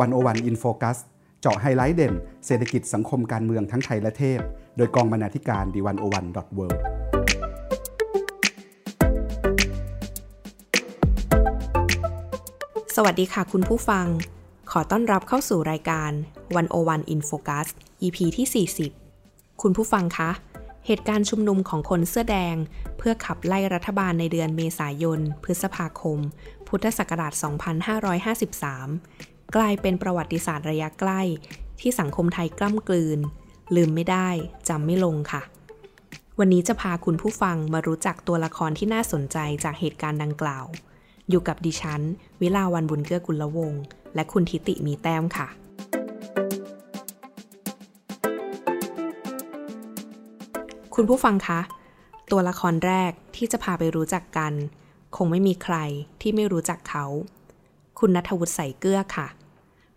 [0.00, 0.98] 101 In Focus
[1.40, 2.14] เจาะไฮไลท์เด่น
[2.46, 4.40] เศรษฐกิจสังคมการเมืองทั้งไทยและเทศ
[4.76, 6.66] โดยกองบรรณาธิการ The 101 dot world
[12.96, 14.06] สวัสดีค่ะคุณผู้ฟัง
[14.70, 16.10] ขอต้อนรับเข้าสู่รายการ
[16.62, 17.66] 101 In Focus
[18.02, 18.66] EP ที่
[19.14, 20.30] 40 คุณผู้ฟังคะ
[20.86, 22.56] เหตุการณ์ชุมนุมของคนเสื้อแดง
[22.98, 26.18] เพื่อขับไล่รัฐบาลในเดือนเมษายน พฤษภาคม
[26.68, 27.32] พุทธศักราช
[28.18, 31.20] 2553 กลายเป็นประวัติศาสตร์ระยะใกล้
[31.80, 33.18] ที่สังคมไทยกล้ำกลืน
[33.76, 34.28] ลืมไม่ได้
[34.68, 35.42] จำไม่ลงค่ะ
[36.38, 40.66] วันนี้จะพาคุณผู้ฟังมารู้จักตัวละครที่น่าสนใจจากเหตุการณ์ดังกล่าว
[41.28, 42.00] อยู่กับดิฉัน
[42.40, 43.82] วิลาวันบุญเกื้อกุลวงศ์
[44.14, 45.48] และคุณทิติมีแต้มค่ะ
[50.94, 51.60] คุณผู้ฟังคะ
[52.30, 54.52] ตัวละครแรกที่จะพาไปรู้จักกัน
[55.16, 55.76] คงไม่มีใคร
[56.20, 57.04] ที่ไม่รู้จักเขา
[57.98, 59.28] คุณนัทวุฒิใส่เกลือค่ะ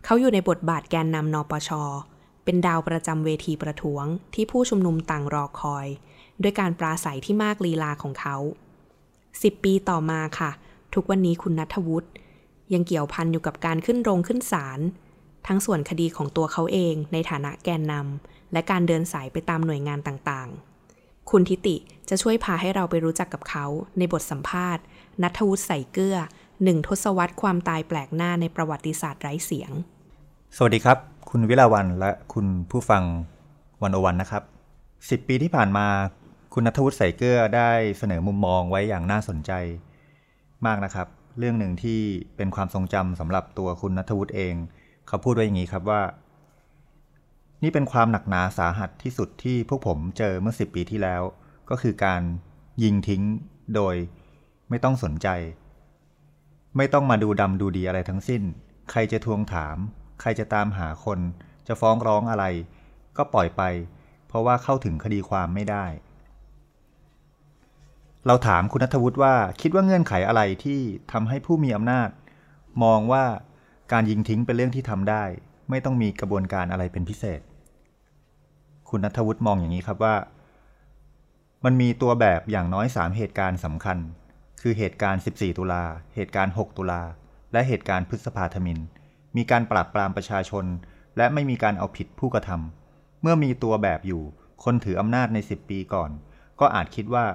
[0.05, 1.70] เขาอยู่ในบทบาทแกนนำนปช
[2.43, 5.87] เป็นดาวประจำเวทีประท้วงที่ผู้ชุมนุมต่างรอคอย
[6.41, 8.35] ด้วยการปราศัยที่มากลีลาของเขา
[9.41, 10.51] สิบปีต่อมาค่ะ
[10.93, 12.10] ทุกวันนี้คุณนัทวุฒิ
[12.73, 14.79] ยังเกี่ยวพันอยู่กับการขึ้นโรงขึ้นศาล
[15.48, 21.76] ทั้งส่วนคดีของตัวเขาเองในฐานะแกนนำและการเดินสายไปตามหน่วยงานต่างๆ คุณทิติ
[22.10, 23.65] จะช่วยพาให้เราไปรู้จักกับเขา
[23.98, 24.84] ในบทสัมภาษณ์
[25.23, 26.17] นัทวุฒิใส่เกลือ
[26.63, 29.71] หนึ่งทศวรรษความตายแปลกหน้าในประวัติศาสตร์ไร้เสียง
[30.57, 30.98] สวัสดีครับ
[31.29, 33.04] คุณวิลาวันและคุณผู้ฟัง
[33.84, 34.43] วันโอวันนะครับ
[35.10, 35.87] สิบปีที่ผ่านมา
[36.54, 39.51] คุณนัทวุฒิใส่เกลือได้เสนอมุมมองไว้อย่างน่าสนใจ
[40.65, 41.07] มากนะครับ
[41.40, 41.99] เรื่องหนึ่งที่
[42.35, 44.55] เป็นความทรงจำสำหรับตัวคุณนัทวุฒิเอง
[45.07, 46.01] เขาพูดไว้อย่างนี้ครับว่า
[47.63, 51.21] นี่เป็นความหนักหนาสาหัสที่สุดที่พวกผมเจอเมื่อสิบปีที่แล้ว
[51.70, 52.21] ก็คือการ
[52.84, 53.23] ยิงทิ้ง
[53.76, 53.95] โดย
[54.70, 55.27] ไม่ต้องสนใจ
[56.77, 58.41] ไม่ต้องมาดูดำดูดีอะไรทั้งสิ้น
[58.91, 59.77] ใครจะทวงถาม
[60.22, 61.20] ใครจะตามหาคน
[61.68, 62.46] จะฟ้องร้องอะไร
[63.18, 63.62] ก็ปล่อยไป
[64.28, 65.85] เพราะว่าเข้าถึงคดีความไม่ได้
[68.28, 70.79] เราถามคุณนัทวุฒิว่าคิดว่าเงื่อนไขอะไรที่
[71.12, 72.09] ทำให้ผู้มีอำนาจ
[72.84, 73.25] มองว่า
[73.91, 75.23] การยิงทิ้งเป็นเรื่องที่ทำได้
[75.69, 77.41] ไม่ต้องมีกระบวนการอะไรเป็นพิเศษ
[78.90, 80.16] คุณนัทวุฒิมองอย่างนี้ครับว่า
[81.66, 83.97] มันมีตัวแบบอย่างน้อย 3 เหตุการณ์สำคัญ
[84.62, 85.84] คือเหตุการณ์ 14 ตุลา
[86.16, 87.02] เหตุการณ์ 6 ตุลา
[87.52, 88.79] และเหตุการณ์พฤษภาธมิน
[89.38, 90.66] มีการปราบปรามประชาชน
[91.17, 94.23] และไม่มีการเอาผิดผู้กระทำเมื่อมีตัวแบบอยู่
[94.63, 96.11] คนถืออำนาจใน 10 ปีก่อน
[96.59, 97.25] ก็อาจคิดว่า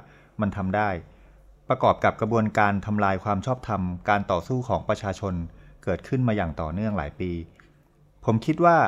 [0.41, 0.91] มันทำได้
[1.69, 5.34] ประกอบกับกระบวนการทำลายความชอบธรรมการต่อสู้ของประชาชน
[5.84, 7.31] เกิดขึ้นมาอย่างต่อเนื่องหลายปี
[8.25, 8.78] ผมคิดว่า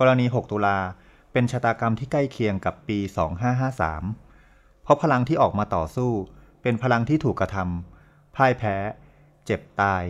[0.00, 0.78] กรณี 6 ตุลา
[1.32, 2.98] เป็นชะตากรรมที่ใกล้เคียงกับปี
[3.86, 6.10] 2553 เพราะพลังที่ออกมาต่อสู้
[6.62, 8.76] เป็นพลังที่ถูกกระทำพ่ายแพ้
[9.46, 10.04] เจ็บตาย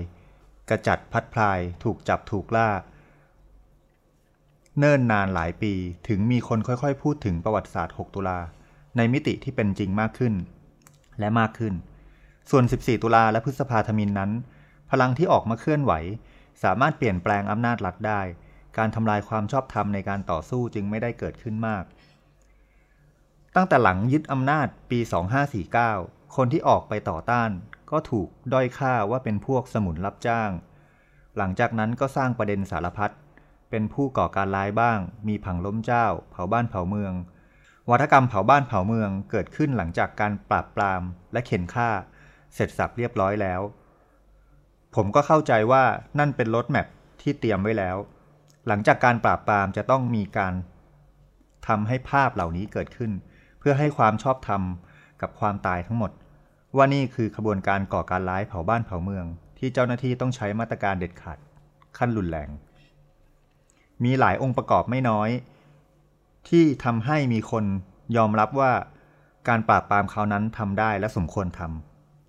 [0.70, 2.70] กระจัดพัดพลายถูกจับถูกล่า
[4.78, 5.72] เนิ่นนานหลายปี
[6.08, 8.38] ถึงมีคนค่อยๆ พูดถึงประวัติศาสตร์ 6 ตุลา
[8.96, 10.34] ในมิติที่เป็นจริงมากขึ้น
[11.18, 11.74] และมากขึ้น
[12.50, 14.30] ส่วน 14 ตุลาและพฤษภาธมินนั้น
[14.90, 15.92] พลังที่ออกมาเคลื่อนไหว
[16.62, 18.20] สามารถเปลี่ยนแปลงอำนาจรัฐได้
[18.76, 21.84] การทำลายความชอบธรรมในการต่อสู้จึงไม่ได้เกิดขึ้นมาก
[23.56, 24.98] ตั้งแต่หลังยึดอำนาจปี
[25.66, 27.50] 2549 คนที่ออกไปต่อต้าน
[27.94, 30.50] ก็ถูกด้อยค่าว่าเป็นพวกสมุนรับจ้าง
[31.36, 33.10] หลังจากนั้นก็สร้างประเด็นสารพัด
[33.70, 37.12] เป็นผู้ก่อการร้ายบ้าง มีผังล้มเจ้า เผาบ้านเผาเมือง
[37.90, 41.02] วัฒกรรมเผาบ้านเผาเมืองเกิดขึ้นหลังจากการปราบปราม
[41.32, 41.90] และเข็นฆ่า
[42.54, 43.60] เสร็จสับเรียบร้อยแล้ว
[44.94, 45.84] ผมก็เข้าใจว่า
[46.18, 46.86] นั่นเป็นรถแมพ
[47.22, 47.96] ที่เตรียมไว้แล้ว
[48.66, 50.54] หลังจากการปราบปรามจะต้องมีการ
[51.68, 53.12] ทำให้ภาพเหล่านี้เกิดขึ้น
[53.58, 54.62] เพื่อให้ความชอบธรรม
[55.20, 56.10] กับความตายทั้งหมด
[56.76, 59.26] ว่านี่คือขบวนการก่อการร้ายเผาบ้านเผาเมือง
[59.58, 61.38] ที่เจ้าหน้าที่ต้องใช้มาตรการเด็ดขาด
[61.98, 62.48] ขั้นรุนแรง
[64.04, 65.30] มีหลายองค์ประกอบไม่น้อย
[66.48, 67.64] ที่ทำให้มีคน
[68.16, 68.72] ยอมรับว่า
[69.48, 71.60] การปราบปรามเขาวนั้นทำได้และสมควรท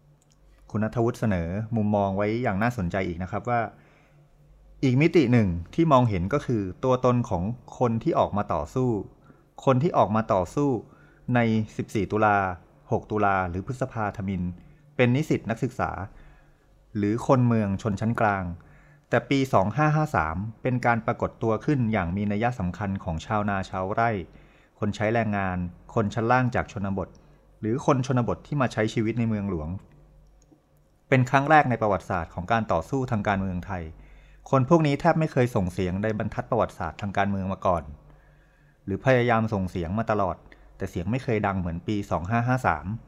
[0.01, 3.61] ำคุณนัทวุฒิเสนอมุมมองไว้อย่างน่าสนใจอีกนะครับว่า
[4.83, 7.43] อีกมิติหนึ่งที่มองเห็นก็คือตัวตนของ
[7.79, 8.89] คนที่ออกมาต่อสู้
[9.65, 10.69] คนที่ออกมาต่อสู้
[11.35, 11.39] ใน
[11.75, 12.37] 14 ตุลา
[12.91, 14.41] 6 ตุลาหรือพฤษภาธมิน
[14.95, 15.91] เป็นนิสิตนักศึกษา
[16.97, 18.43] หรือคนเมืองชนชั้นกลาง
[19.09, 19.39] แต่ปี
[20.01, 24.11] 2553 เป็นการปรากฏตัวขึ้นอย่างมีนัยสำคัญของชาวนาชาวไร่
[24.79, 25.57] คนใช้แรงงาน
[25.95, 27.09] คนชั้นล่างจากชนบท
[27.59, 29.69] หรือคนชนบทที่มาใช้ชีวิตในเมืองหลวง
[31.09, 33.83] เป็นครั้งแรกในประวัติศาสตร์ของการต่อสู้ทางการเมืองไทย
[34.49, 37.83] คนพวกนี้แทบไม่เคยส่งเสียงในบรรทัดประวัติศาสตร์ทางการเมืองมาก่อน
[38.85, 40.35] หรือพยายามส่งเสียงมาตลอด
[40.77, 41.95] แต่เสียงไม่เคยดังเหมือนปี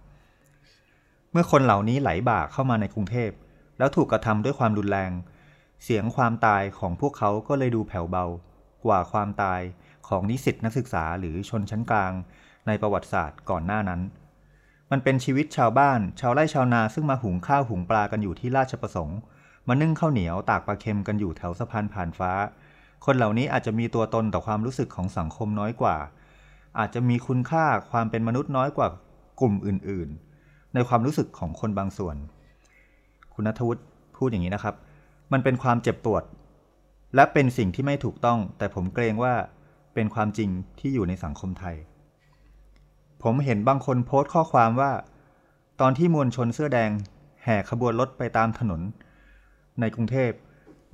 [0.09, 3.31] 2553 เมื่อคนเหล่านี้ไหลบ่าเข้ามาในกรุงเทพ
[3.77, 5.11] แล้วถูกกระทำด้วยความรุนแรง
[5.83, 8.25] เสียงความตายของพวกเขาก็เลยดูแผ่วเบา
[8.85, 9.61] กว่าความตาย
[10.07, 12.13] ของนิสิตนักศึกษาหรือชนชั้นกลาง
[12.67, 14.01] ในประวัติศาสตร์ก่อนหน้านั้น
[14.91, 19.19] มันเป็นชีวิตชาวบ้าน ชาวไร่ชาวนาซึ่งมาหุงข้าวหุงปลากันอยู่ที่ราชประสงค์
[19.67, 22.31] มานึ่งข้าวเหนียวตากปลาเค็มกันอยู่แถวสะพานผ่านฟ้า
[23.05, 25.97] คนเหล่านี้อาจจะมีตัวตนต่อความรู้สึกของสังคมน้อยกว่า
[26.79, 28.88] อาจจะมีคุณค่าความเป็นมนุษย์น้อยกว่า
[29.39, 30.09] กลุ่มอื่น
[30.41, 32.15] ๆ ในความรู้สึกของคนบางส่วน
[33.33, 33.83] คุณนัทวุฒิ
[34.18, 34.75] พูดอย่างนี้นะครับ
[35.31, 36.24] มันเป็นความเจ็บปวด
[37.15, 39.33] และเป็นสิ่งที่ไม่ถูกต้อง แต่ผมเกรงว่า
[39.94, 41.75] เป็นความจริงที่อยู่ในสังคมไทย
[43.23, 44.91] ผมเห็นบางคนโพสต์ข้อความว่า
[45.81, 46.91] ตอนที่มวลชนเสื้อแดง
[47.44, 48.81] แห่ขบวนรถไปตามถนน
[49.80, 50.31] ในกรุงเทพ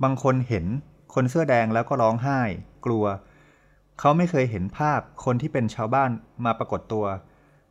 [0.02, 0.66] บางคนเห็น
[1.14, 2.40] คนเสื้อแดงแล้วก็ร้องไห้
[2.86, 3.04] กลัว
[3.98, 6.10] เขาไม่เคยเห็นภาพคนที่เป็นชาวบ้าน
[6.44, 7.04] มาปรากฏตัว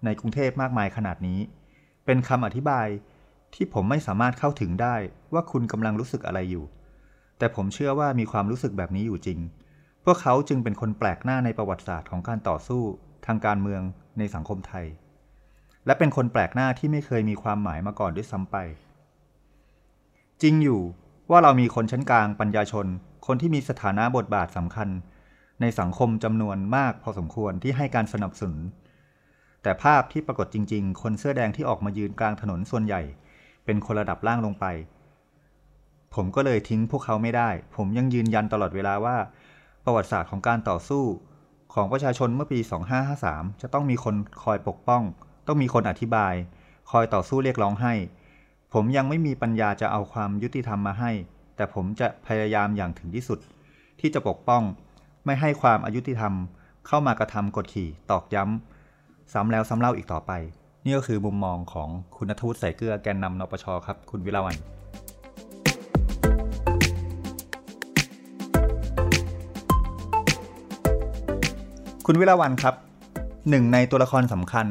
[0.06, 1.40] ในกรุงเทพมากมายขนาดนี้
[2.06, 2.88] เป็นคำอธิบาย
[3.54, 4.96] ที่ผมไม่สามารถเข้าถึงได้
[5.34, 6.66] ว่าคุณกำลังรู้สึกอะไรอยู่
[7.38, 9.40] แต่ผมเชื่อว่ามีความรู้สึกแบบนี้อยู่จริง
[10.04, 12.84] พวกเขาจึงเป็นคนแปลกหน้าในประวัติศาสตร์ของการต่อสู้
[13.26, 13.82] ทางการเมือง
[14.18, 14.86] ในสังคมไทย
[15.86, 18.56] และเป็นคนแปลกหน้าที่ไม่เคยมีความหมายมาก่อนด้วยซ้ำไป
[20.42, 20.82] จริงอยู่
[21.30, 22.86] ว่าเรามีคนชั้นกลางปัญญาชน
[23.28, 24.90] คนที่มีสถานะบทบาทสำคัญ
[25.64, 28.62] ในสังคมจำนวนมากพอสมควรที่ให้การสนับสนุน
[29.64, 33.02] แต่ภาพที่ปรากฏจริง ๆ คนเสื้อแดงที่ออกมายืนกลางถนนส่วนใหญ่
[33.66, 34.66] เป็นคนระดับล่างลงไป
[36.16, 39.18] ผมก็เลยทิ้งพวกเขาไม่ได้ ผมยังยืนยันตลอดเวลาว่า
[39.86, 41.04] ประวัติศาสตร์ของการต่อสู้
[41.74, 42.60] ของประชาชนเมื่อปี
[43.10, 45.04] 2553 จะต้องมีคนคอยปกป้อง
[45.48, 46.34] ต้องมีคนอธิบาย
[46.92, 47.94] คอยต่อสู้เรียกร้องให้
[48.74, 51.12] ผมยังไม่มีปัญญาจะเอาความยุติธรรมมาให้
[51.56, 53.40] แต่ผมจะพยายามอย่างถึงที่สุด
[54.00, 54.64] ที่จะปกป้อง
[55.26, 56.34] ไม่ให้ความอายุติธรรม
[56.88, 60.32] เข้ามากระทำกดขี่ตอกย้ำซ้ำแล้วซ้ำเล่าอีกต่อไป
[60.86, 64.56] นี่ก็คือมุมมองของคุณนัทวุฒิใส่เกลือแกนนำนปชครับ คุณวิลาวัน
[72.06, 72.76] คุณวิลาวันครับ
[73.50, 74.68] หนึ่งในตัวละครสำคัญ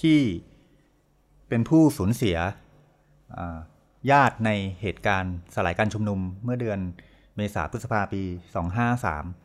[0.00, 0.20] ที่
[1.48, 2.36] เป็นผู้สูญเสีย
[4.10, 4.50] ญาติใน
[4.80, 6.80] เหตุการณ์สลายการชุมนุมเมื่อเดือน
[7.36, 8.22] เมษาพฤษภาปี
[8.84, 9.43] 253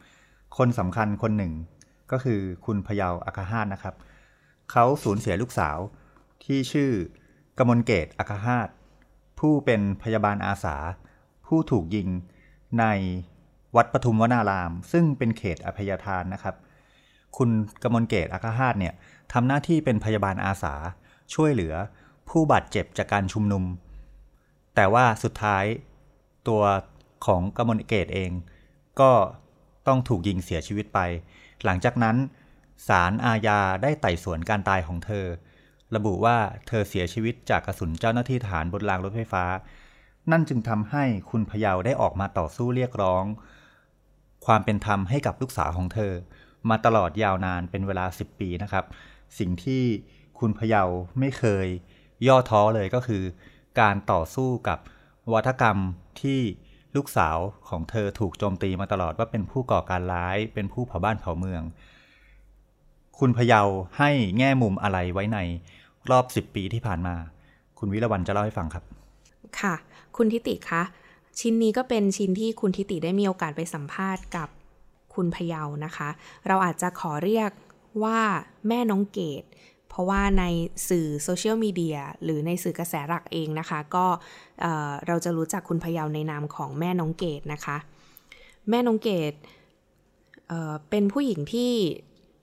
[0.57, 1.53] คนสำคัญคนหนึ่ง
[2.11, 3.95] ก็คือคุณพยาวอาคาฮาตนะครับ
[4.71, 5.77] เขาสูญเสียลูกสาว
[6.43, 6.91] ที่ชื่อ
[7.57, 8.67] กมลเกตอาคาฮาต
[9.39, 10.75] ผู้เป็นพยาบาลอาสา
[11.47, 12.07] ผู้ถูกยิง
[12.79, 12.85] ใน
[13.75, 16.55] วัดปทุมวนาราม ซึ่งเป็นเขตอภัยทานนะครับ
[17.37, 17.49] คุณ
[17.83, 18.93] กมลเกตอาคาฮาตเนี่ย
[19.33, 20.73] ทำหน้าที่เป็นพยาบาลอาสา
[21.33, 21.73] ช่วยเหลือ
[22.29, 23.63] ผู้บาดเจ็บจากการชุมนุม
[24.75, 25.65] แต่ว่าสุดท้าย
[26.47, 26.61] ตัว
[27.25, 28.31] ของกมลเกตเอง
[28.99, 29.11] ก็
[29.87, 30.99] ต้องถูกยิงเสียชีวิตไป
[31.65, 32.17] หลังจากนั้น
[32.87, 35.25] ศาลอาญาได้ไต่สวนการตายของเธอ
[35.95, 36.37] ระบุว่า
[36.67, 39.45] เธอเสียชีวิตจากกระสุนเจ้าหน้าที่ทหารบนรางรถไฟฟ้า
[40.31, 43.23] นั่นจึงทำให้คุณพยาวได้ออกมาต่อสู้เรียกร้อง
[44.45, 46.13] ความเป็นธรรมให้กับลูกสาวของเธอ
[46.69, 48.85] มาตลอดยาวนานเป็นเวลา 10 ปีนะครับ
[49.39, 49.83] สิ่งที่
[50.39, 50.89] คุณพยาว
[51.19, 51.67] ไม่เคย
[52.27, 53.23] ย่อท้อเลยก็คือ
[53.79, 54.79] การต่อสู้กับ
[55.33, 55.77] วัฒกรรม
[56.21, 56.41] ที่
[56.95, 57.37] ลูกสาว
[57.69, 61.61] ของเธอถูกโจมตีมาตลอดว่าเป็นผู้ก่อการร้าย เป็นผู้เผาบ้านเผาเมือง
[63.19, 65.39] คุณพยาวให้แง่มุมอะไรไว้ใน
[66.11, 67.15] รอบ10ปีที่ผ่านมา
[67.79, 68.83] คุณวิรวันจะเล่าให้ฟังครับ
[69.59, 69.75] ค่ะ
[70.17, 70.83] คุณทิติคะ
[71.39, 74.49] ชิ้นนี้ก็เป็นชิ้นที่คุณทิติได้มีโอกาสไปสัมภาษณ์กับ
[75.15, 76.09] คุณพยาวนะคะ
[76.47, 77.51] เราอาจจะขอเรียก
[78.03, 78.19] ว่า
[78.67, 79.43] แม่น้องเกด
[79.89, 80.43] เพราะว่าใน
[80.89, 84.05] สื่อโซเชียลมีเดียหรือในสื่อกระแสหลักเองนะคะ ก็
[85.07, 87.77] เราจะรู้จักคุณพยาวในนามของแม่น้องเกดนะคะ
[88.69, 89.33] แม่น้องเกด
[90.47, 91.71] เเป็นผู้หญิงที่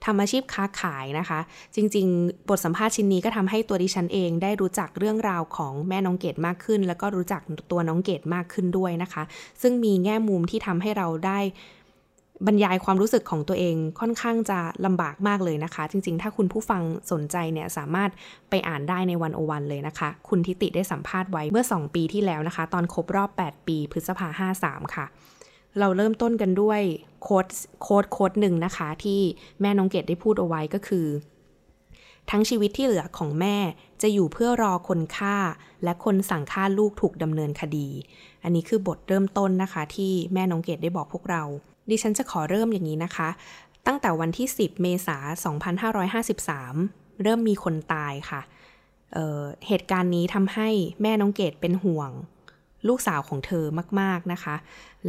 [0.04, 1.40] ทำอาชีพค้าขายนะคะ
[1.74, 9.22] จริง ๆ บทสัมภาษณ์ชิ้นนี้ก็ทำให้ตัวดิฉันเองได้รู้จักเรื่องราวของแม่น้องเกดมากขึ้น แล้วก็รู้จักตัวน้องเกดมากขึ้นด้วยนะคะ
[9.62, 11.38] ซึ่งมีแง่มุมที่ทำให้เราได้
[12.46, 18.10] บรรยายความรู้สึกของตัวเองค่อนข้างจะลำบากมากเลยนะคะ จริงๆ ถ้าคุณผู้ฟังสนใจเนี่ยสามารถ
[18.50, 25.06] ไปอ่านได้ในวันโอวันเลยนะคะ คุณทิติได้สัมภาษณ์ไว้เมื่อ 2 ปีที่แล้วนะคะ ตอนครบรอบ 8 ปีพฤษภา53 ค่ะ
[25.78, 26.80] เราเริ่มต้นกันด้วย
[27.22, 27.46] โค้ด
[27.82, 29.20] โค้ดโค้ดหนึ่งนะคะ ที่
[29.60, 31.06] แม่น้องเกดได้พูดเอาไว้ก็คือ
[32.30, 33.56] ทั้งชีวิตที่เหลือของแม่
[34.02, 35.36] จะอยู่เพื่อรอคนฆ่า
[35.84, 37.88] และคนสั่งฆ่าลูกถูกดำเนินคดี
[38.44, 41.42] อันนี้คือบทเริ่มต้นนะคะ ที่แม่น้องเกดได้บอกพวกเรา
[41.90, 43.28] ดิฉันจะขอเริ่มอย่างนี้นะคะ
[43.86, 45.26] ตั้งแต่วันที่ 10 เมษาย
[45.72, 45.74] น
[46.72, 48.40] 2553 เริ่มมีคนตายค่ะ
[49.14, 50.68] เเหตุการณ์นี้ทำให้
[51.02, 52.10] แม่น้องเกดเป็นห่วง
[52.88, 53.64] ลูกสาวของเธอ
[54.00, 54.56] มาก ๆนะคะ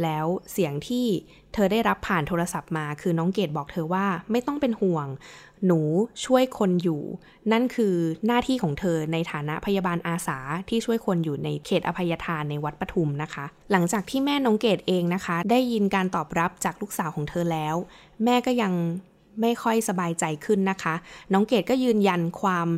[0.02, 1.06] แล้วเสียงที่
[1.54, 5.06] เธอได้รับผ่านโทรศัพท์มา คือน้องเกดบอกเธอว่าไม่ต้องเป็นห่วง
[5.66, 5.80] หนู
[6.24, 7.02] ช่วยคนอยู่
[7.52, 7.94] นั่นคือ
[8.26, 10.38] หน้าที่ของเธอในฐานะพยาบาลอาสา
[10.68, 17.74] ที่ช่วยคนอยู่ในเขตอภัยทานในวัดปทุมนะคะ หลังจากที่แม่น้องเกดเองนะคะ ได้ยินการตอบรับจากลูกสาวของเธอแล้ว
[18.24, 18.72] แม่ก็ยัง
[19.40, 20.94] ไม่ค่อยสบายใจขึ้นนะคะ
[21.32, 22.68] น้องเกดก็ยืนยันความ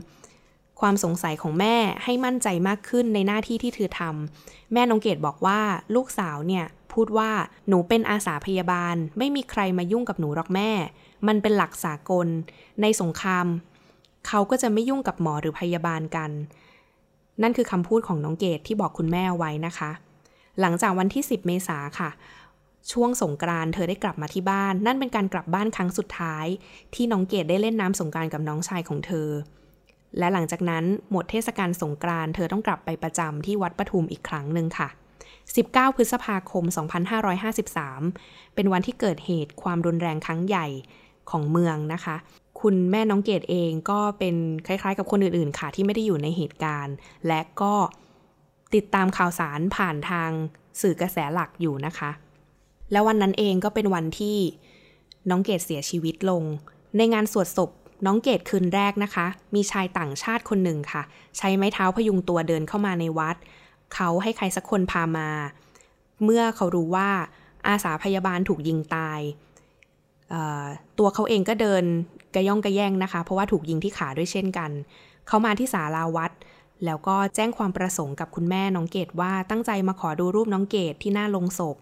[0.80, 5.60] ความสงสัยของแม่ให้มั่นใจมากขึ้นในหน้าที่ที่เธอทำแม่น้องเกดบอกว่า
[5.94, 7.30] ลูกสาวเนี่ยพูดว่า
[7.68, 10.70] หนูเป็นอาสาพยาบาล ไม่มีใครมายุ่งกับหนูหรอกแม่
[11.26, 12.28] มันเป็นหลักสากล
[12.82, 13.46] ในสงคราม
[14.28, 16.30] เขาก็จะไม่ยุ่งกับหมอหรือพยาบาลกัน
[17.42, 19.90] นั่นคือคำพูดของน้องเกดที่บอกคุณแม่ไว้นะคะ
[20.60, 22.10] หลังจากวันที่ 10 เมษาค่ะ
[22.92, 26.46] ช่วงสงกรานเธอได้กลับมาที่บ้าน นั่นเป็นการกลับบ้านครั้งสุดท้าย
[26.94, 29.28] ที่น้องเกดได้เล่นน้ำสงกรานกับน้องชายของเธอ
[30.18, 34.88] และหลังจากนั้นหมดเทศกาลสงกรานต์เธอต้องกลับไปประจำที่วัดปทุมอีกครั้งหนึ่งค่ะ
[35.42, 36.64] 19 พฤษภาคม
[37.40, 40.66] 2553 เป็นวันที่เกิดเหตุความรุนแรงครั้งใหญ่
[41.30, 42.16] ของเมืองนะคะ
[42.60, 44.36] คุณแม่น้องเกดเองก็เป็น
[44.66, 46.94] คล้ายๆ กับคนอื่นๆค่ะ ที่ไม่ได้อยู่ในเหตุการณ์
[47.26, 47.74] และก็
[48.74, 50.30] ติดตามข่าวสารผ่านทาง
[50.80, 52.10] สื่อกระแสหลักอยู่นะคะ
[52.92, 54.38] แล้ววันนั้นเองก็เป็นวันที่
[55.30, 56.42] น้องเกดเสียชีวิตลง
[56.96, 57.70] ในงานสวดศพ
[58.06, 61.02] น้องเกดคืนแรกนะคะ มีชายต่างชาติคนหนึ่งค่ะ
[61.36, 63.36] ใช้ไม้เท้าพยุงตัวเดินเข้ามาในวัด
[63.94, 65.30] เขาให้ใครสักคนพามา
[66.24, 67.10] เมื่อเขารู้ว่า
[67.66, 69.20] อาสาพยาบาลถูกยิงตาย
[70.98, 71.84] ตัวเขาเองก็เดิน
[72.34, 74.70] กระย่องกระแย่งนะคะ เพราะว่าถูกยิงที่ขาด้วยเช่นกัน
[75.26, 76.32] เขามาที่ศาลาวัด
[76.84, 81.76] แล้วก็แจ้งความประสงค์กับคุณแม่น้องเกดว่าตั้งใจมาขอดูรูปน้องเกดที่หน้าลงศพ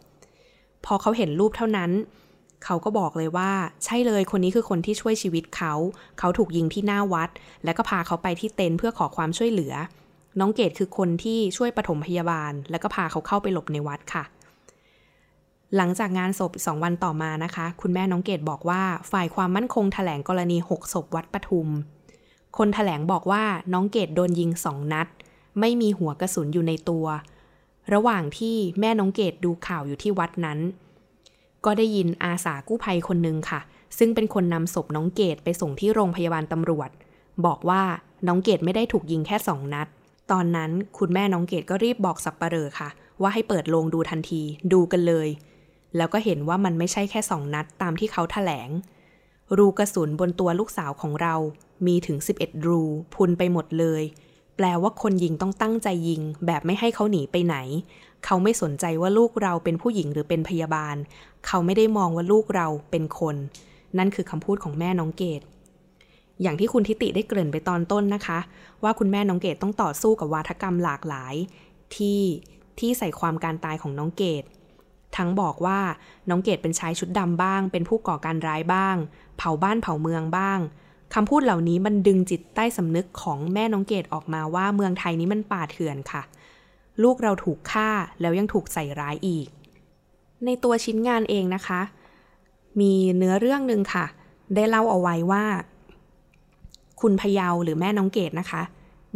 [0.85, 1.91] พอเขาเห็นรูปเท่านั้น
[2.65, 3.51] เขาก็บอกเลยว่า
[3.85, 5.75] ใช่เลยคนนี้คือคนที่ช่วยชีวิตเขา
[6.19, 7.31] เขาถูกยิงที่หน้าวัด
[7.65, 9.75] แล้วก็พาเขาไปที่เต็นท์เพื่อขอความช่วยเหลือ
[10.41, 14.25] น้องเกดคือคนที่ช่วยปฐมพยาบาล แล้วก็พาเขาเข้าไปหลบในวัดค่ะ
[15.77, 21.69] หลังจากงานศพสองวันต่อมานะคะ คุณแม่น้องเกดบอกว่าฝ่ายความมั่นคงถแถลงกรณีหกศพวัดปทุม
[22.59, 25.09] คนถแถลงบอกว่าน้องเกดโดนยิงสองนัด
[25.61, 27.07] ไม่มีหัวกระสุนอยู่ในตัว
[27.93, 30.59] ระหว่างที่แม่น้องเกดดูข่าวอยู่ที่วัดนั้น
[31.65, 33.61] ก็ได้ยินอาสากู้ภัยคนหนึ่งค่ะ
[33.99, 36.91] ซึ่งเป็นคนนำศพน้องเกดไปส่งที่โรงพยาบาลตำรวจ
[37.47, 37.83] บอกว่า
[38.27, 39.89] น้องเกดไม่ได้ถูกยิงแค่สองนัด
[40.31, 42.89] ตอนนั้นคุณแม่น้องเกดก็รีบบอกสับปะเรอค่ะ
[43.21, 45.29] ว่าให้เปิดโรงดูทันที ดูกันเลย
[45.97, 48.71] แล้วก็เห็นว่ามันไม่ใช่แค่สองนัดตามที่เขาถแถลง
[49.59, 51.35] รูกระสุนบนตัวลูกสาวของเรา
[51.87, 52.83] มีถึง 11 รู
[53.15, 54.03] พุนไปหมดเลย
[54.57, 57.57] แปลว่าคนยิงต้องตั้งใจยิง แบบไม่ให้เขาหนีไปไหน
[58.25, 60.97] เขาไม่สนใจว่าลูกเราเป็นผู้หญิงหรือเป็นพยาบาล
[61.47, 63.37] เขาไม่ได้มองว่าลูกเราเป็นคน
[63.99, 65.43] นั่นคือคำพูดของแม่น้องเกด
[66.43, 68.39] อย่างที่คุณทิติได้เกริ่นไปตอนต้นนะคะ
[68.83, 71.35] ว่าคุณแม่น้องเกดต้องต่อสู้กับวาทกรรมหลากหลาย
[71.97, 72.21] ที่
[72.79, 74.45] ที่ใส่ความการตายของน้องเกด
[75.17, 75.79] ทั้งบอกว่า
[76.29, 78.97] น้องเกดเป็นชายชุดดำบ้าง เป็นผู้ก่อการร้ายบ้าง
[79.39, 80.59] เผาบ้านเผาเมืองบ้าง
[81.15, 86.23] คำพูดเหล่านี้มันดึงจิตใต้สำนึกของแม่น้องเกดออกมาว่าเมืองไทยนี้มันป่าเถื่อนค่ะ
[87.03, 89.49] ลูกเราถูกฆ่าแล้วยังถูกใส่ร้ายอีก
[90.45, 91.81] ในตัวชิ้นงานเองนะคะ
[92.81, 94.07] มีเนื้อเรื่องหนึ่งค่ะ
[94.55, 95.45] ได้เล่าเอาไว้ว่า
[97.01, 98.63] คุณพยาวหรือแม่น้องเกดนะคะ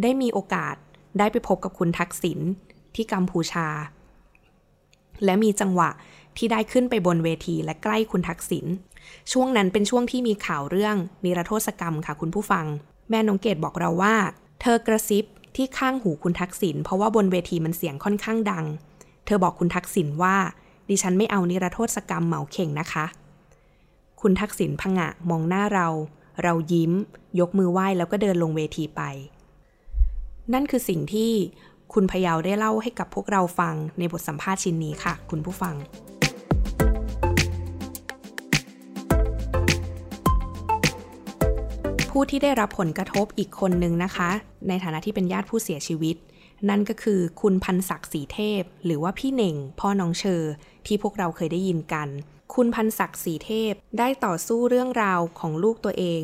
[0.03, 0.75] ได้มีโอกาส
[1.19, 2.39] ได้ไปพบกับคุณทักษิณ
[2.95, 3.67] ที่กัมพูชา
[5.25, 5.91] และมีจังหวะ
[6.37, 8.67] ที่ได้ขึ้นไปบนเวทีและใกล้คุณทักษิณ
[9.33, 12.67] ช่วงนั้นเป็นช่วงที่มีข่าวเรื่องนิรโทษกรรมค่ะคุณผู้ฟัง
[13.11, 14.15] แม่น้องเกดบอกเราว่า
[14.61, 15.25] เธอกระซิบ
[15.57, 18.65] ที่ข้างหูคุณทักษิณเพราะว่าบนเวทีมันเสียงค่อนข้างดัง
[19.27, 20.37] เธอบอกคุณทักษิณว่า
[20.89, 23.07] ดิฉันไม่เอานิรโทษกรรมเหมาเข่งนะคะ
[24.21, 25.89] คุณทักษิณพงะมองหน้าเรา
[26.43, 26.93] เรายิ้ม
[27.41, 29.03] ยกมือไหว้แล้วก็เดินลงเวทีไป
[30.53, 31.33] นั่นคือสิ่งที่
[31.97, 35.75] คุณพยาวได้เล่าให้กับพวกเราฟังในบทสัมภาษณ์ชิ้นนี้ค่ะ คุณผู้ฟัง
[42.11, 44.31] ผู้ที่ได้รับผลกระทบอีกคนนึงนะคะ
[44.69, 46.17] ในฐานะที่เป็นญาติผู้เสียชีวิต
[46.69, 50.43] นั่นก็คือคุณพันศักดิ์ศรีเทพ หรือว่าพี่เน่ง พ่อน้องเชอ
[50.87, 52.09] ที่พวกเราเคยได้ยินกัน
[52.55, 56.23] คุณพันศักดิ์ศรีเทพได้ต่อสู้เรื่องราวของลูกตัวเอง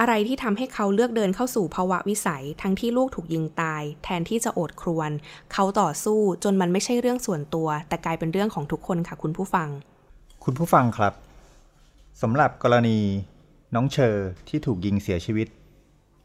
[0.00, 5.10] อะไรที่ทำให้เขาเลือกเดินเข้าสู่ภาวะวิสัย ทั้งที่ลูกถูกยิงตาย แทนที่จะโอดครวน
[5.52, 9.68] เขาต่อสู้จนมันไม่ใช่เรื่องส่วนตัว แต่กลายเป็นเรื่องของทุกคนค่ะคุณผู้ฟัง
[10.44, 11.12] คุณผู้ฟังครับ
[12.22, 12.98] สำหรับกรณี
[13.74, 15.48] น้องเชอร์ที่ถูกยิงเสียชีวิต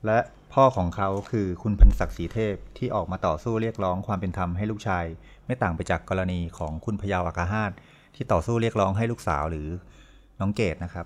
[0.06, 0.20] และ
[0.54, 5.06] พ่อของเขาคือคุณพันศักดิ์ศรีเทพที่ออกมาต่อสู้เรียกร้องความเป็นธรรมให้ลูกชาย
[5.46, 7.72] ไม่ต่างไปจากกรณีของคุณพยาวอากาฮาต
[8.16, 9.68] ที่ต่อสู้เรียกร้องให้ลูกสาวหรือ
[10.40, 11.06] น้องเกดนะครับ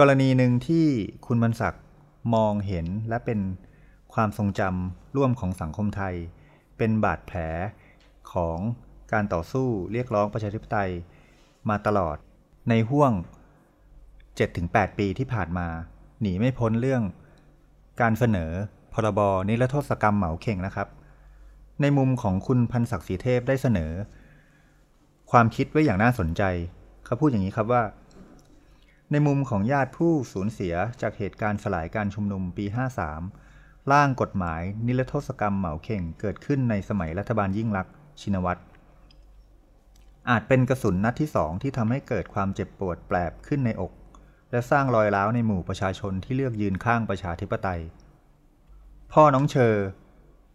[0.00, 0.86] กรณีหนึ่งที่
[1.26, 1.84] คุณพันศักดิ์
[2.34, 3.40] มองเห็นและเป็น
[4.14, 6.14] ความทรงจำร่วมของสังคมไทย
[6.76, 7.38] เป็นบาดแผล
[8.32, 8.58] ของ
[9.12, 10.90] การต่อสู้เรียกร้องประชาธิปไตย
[11.68, 12.16] มาตลอด
[12.68, 13.12] ในห่วง
[14.24, 15.68] 7-8 ปีที่ผ่านมา
[16.20, 17.02] หนีไม่พ้นเรื่อง
[18.00, 18.50] การเสนอ
[18.94, 20.88] พรบนิรโทษกรรมเหมาเข่งนะครับ
[21.80, 23.92] ในมุมของคุณพันศักดิ์ศรีเทพได้เสนอ
[25.30, 26.42] ความคิดไว้อย่างน่าสนใจ
[27.04, 27.82] เขาพูดอย่างนี้ครับว่า
[29.12, 32.64] ในมุมของญาติผู้สูญเสียจากเหตุการณ์สลายการชุมนุมปี
[33.28, 38.60] 53 ร่างกฎหมายนิรโทษกรรมเหมาเข่งเกิดขึ้นในสมัยรัฐบาลยิ่งลักษณ์ชินวัตร
[40.30, 43.92] อาจเป็นกระสุนนัดที่สองที่ทำให้เกิดความเจ็บปวดแปลบขึ้นในอก
[44.50, 47.80] และสร้างรอยร้าวในหมู่ประชาชนที่เลือกยืนข้างประชาธิปไตย
[49.12, 49.74] พ่อน้องเชอ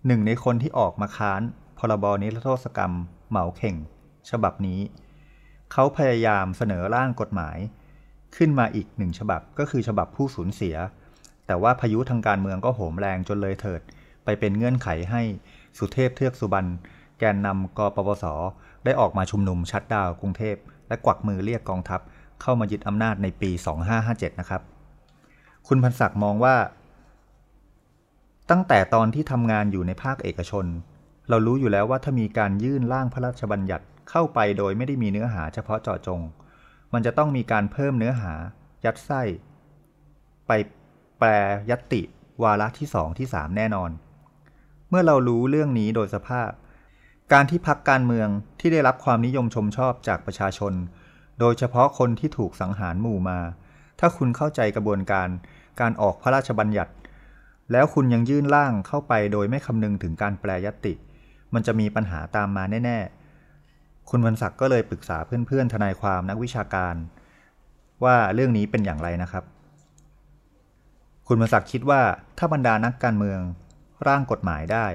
[0.07, 1.41] หนึ่งในคนที่ออกมาค้าน
[1.79, 2.93] พรบนิรโทษกรรม
[3.29, 3.75] เหมาเข่ง
[4.29, 4.79] ฉบับนี้
[5.71, 7.57] เขาพยายามเสนอร่างกฎหมาย
[8.35, 10.75] ขึ้นมาอีกหนึ่งฉบับก็คือฉบับผู้สูญเสีย
[11.47, 13.81] แต่ว่าพายุทางการเมืองก็โหมแรงจนเลยเถิด
[14.23, 15.21] ไปเป็นเงื่อนไขให้
[15.77, 16.69] สุเทพเทือกสุบรรณ
[17.19, 18.25] แกนนำกปปส
[18.85, 20.55] ได้ออกมาชุมนุมชัดดาวกรุงเทพ
[20.87, 22.01] และกวักมือเรียกกองทัพ
[22.41, 23.51] เข้ามายึดอำนาจในปี
[23.95, 24.61] 2557 นะครับ
[25.67, 26.55] คุณพันศักดิ์มองว่า
[28.49, 30.65] ตั้งแต่ตอนที่ทำงานอยู่ในภาคเอกชน
[31.29, 36.21] เรารู้อยู่แล้วว่าถ้ามีการยื่นร่างพระราชบัญญัติเข้าไปโดยไม่ได้มีเนื้อหาเฉพาะเจาะจง
[36.93, 38.33] มันจะต้องมีการเพิ่มเนื้อหา
[38.85, 39.21] ยัดไส้
[40.47, 40.51] ไป
[41.19, 41.29] แปล
[41.69, 42.01] ยัตติ
[42.43, 43.91] วาระที่สองที่สามแน่นอน
[44.89, 46.49] เมื่อเรารู้เรื่องนี้โดยสภาพ
[47.33, 48.27] การที่พักการเมือง
[48.59, 50.73] ที่ได้รับความนิยมชมชอบจากประชาชน
[51.39, 53.39] โดยเฉพาะคนที่ถูกสังหารหมู่มา
[53.99, 55.29] ถ้าคุณเข้าใจกระบวนการ
[55.79, 56.93] การออกพระราชบัญญัติ
[57.71, 60.93] แล้วคุณยังยื่นร่างเข้าไปโดยไม่คำนึงถึงการแปลยตติ
[61.53, 63.20] มันจะมีปัญหาตามมาแน่ๆ
[64.09, 66.95] คุณวันศักดิ์ก็เลยปรึกษาเพื่อนๆทนายความนักวิชาการ
[68.03, 69.43] ว่าเรื่องนี้เป็นอย่างไรนะครับ
[71.27, 72.01] คุณวันศักดิ์คิดว่า
[72.37, 73.39] ถ้าบรรดานักการเมือง
[74.07, 74.87] ร่างกฎหมายได้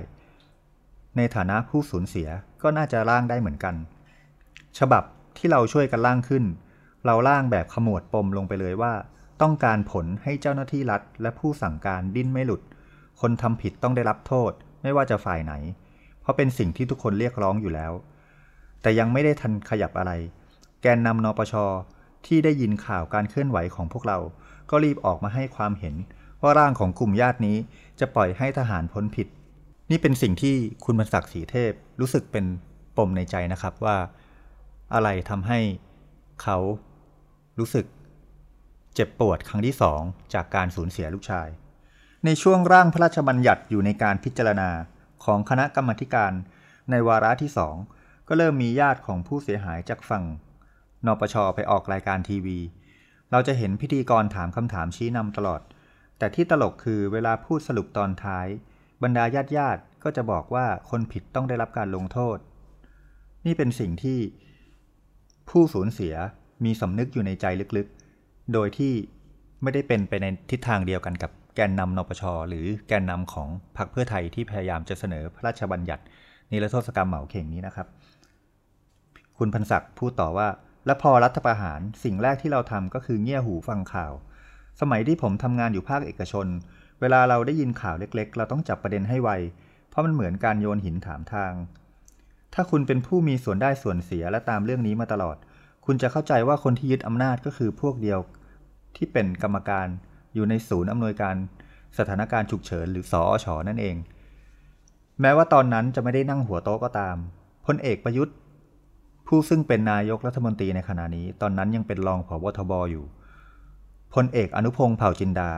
[1.17, 2.29] ในฐานะผู้สูญเสีย
[2.63, 3.75] ก็น่าจะร่างได้เหมือนกัน
[4.79, 5.03] ฉบับ
[5.37, 6.45] ที่เราช่วยกันร่างขึ้น
[7.07, 8.93] เราร่างแบบขมวดปมลงไปเลยว่า
[9.43, 12.63] ต้องการผลให้เจ้าหน้าที่รัฐ และผู้สั่งการดิ้นไม่หลุด
[13.21, 15.55] คนทำผิดต้องได้รับโทษ ไม่ว่าจะฝ่ายไหน
[16.21, 17.93] เพราะเป็นสิ่งที่ทุกคนเรียกร้องอยู่แล้ว
[18.83, 20.13] แต่ยังไม่ได้ทันขยับอะไร
[20.83, 21.55] แกนนำนปช
[22.27, 24.19] ที่ได้ยินข่าวการเคลื่อนไหวของพวกเรา
[24.71, 25.95] ก็รีบออกมาให้ความเห็น
[26.43, 27.57] ว่าร่างของกลุ่มญาตินี้
[28.01, 29.29] จะปล่อยให้ทหารพ้นผิด
[29.91, 32.45] นี่เป็นสิ่งที่คุณบรรศักดิ์ศรีเทพรู้สึกเป็น
[32.97, 33.97] ปมในใจนะครับว่า
[34.95, 35.59] อะไรทำให้
[36.43, 36.59] เขา
[37.59, 37.87] รู้สึก
[38.95, 40.01] เจ็บปวดครั้งที่สอง
[40.35, 41.49] จากการสูญเสียลูกชาย
[42.25, 44.71] ในช่วงร่างพระราชบัญญัติอยู่ในการพิจารณา
[45.25, 46.33] ของคณะกรรมการ
[46.91, 47.77] ในวาระที่สอง
[48.29, 50.25] ก็เริ่มมีญาติของผู้เสียหายจากฝั่ง
[51.07, 52.59] นปชไปออกรายการทีวี
[53.31, 55.61] เราจะเห็นพิธีกรถามคำถามชี้นำตลอด
[56.19, 58.47] แต่ที่ตลกคือเวลาพูดสรุปตอนท้าย
[59.03, 62.39] บรรดาญาติญาติก็จะบอกว่าคนผิดต้องได้รับการลงโทษ
[63.47, 64.19] นี่เป็นสิ่งที่
[65.51, 66.15] ผู้สูญเสีย
[66.65, 68.93] มีสำนึกอยู่ในใจลึกๆ โดยที่
[69.63, 76.03] ไม่ได้เป็นไปในทิศทางเดียวกันกับแกนนำนปช หรือแกนนำของพรรคเพื่อไทยที่พยายามจะเสนอพระราชบัญญัติ
[76.51, 77.87] นิรโทษกรรมเหมาเข่งนี้นะครับ
[79.39, 80.49] คุณพันศักดิ์พูดต่อว่า
[80.87, 84.13] และพอรัฐประหารสิ่งแรกที่เราทำก็คือเงี่ยหูฟังข่าว
[84.81, 86.47] สมัยที่ผมทำงานอยู่ภาคเอกชน
[87.01, 89.31] เวลาเราได้ยินข่าวเล็ก ๆ เราต้องจับประเด็นให้ไว
[89.91, 91.53] เพราะมันเหมือนการโยนหินถามทาง
[92.55, 95.37] ถ้าคุณเป็นผู้มีส่วนได้ส่วนเสียและตามเรื่องนี้มาตลอด
[95.87, 98.19] คุณจะเข้าใจว่าคนที่ยึดอำนาจก็คือพวกเดียว
[98.97, 99.89] ที่เป็นกรรมการ
[100.35, 101.37] อยู่ในศูนย์อำนวยการ
[101.99, 103.97] สถานการณ์ฉุกเฉินหรือสอชอนั่นเอง
[105.21, 107.17] แม้ว่าตอนนั้นจะไม่ได้นั่งหัวโต๊ะก็ตาม
[107.67, 108.35] พลเอกประยุทธ์
[109.27, 113.05] ผู้ซึ่งเป็นนายกรัฐมนตรีในขณะนี้ ตอนนั้นยังเป็นรองผบทบอยู่
[114.15, 115.51] พลเอกอนุพงศ์เผ่าจินดา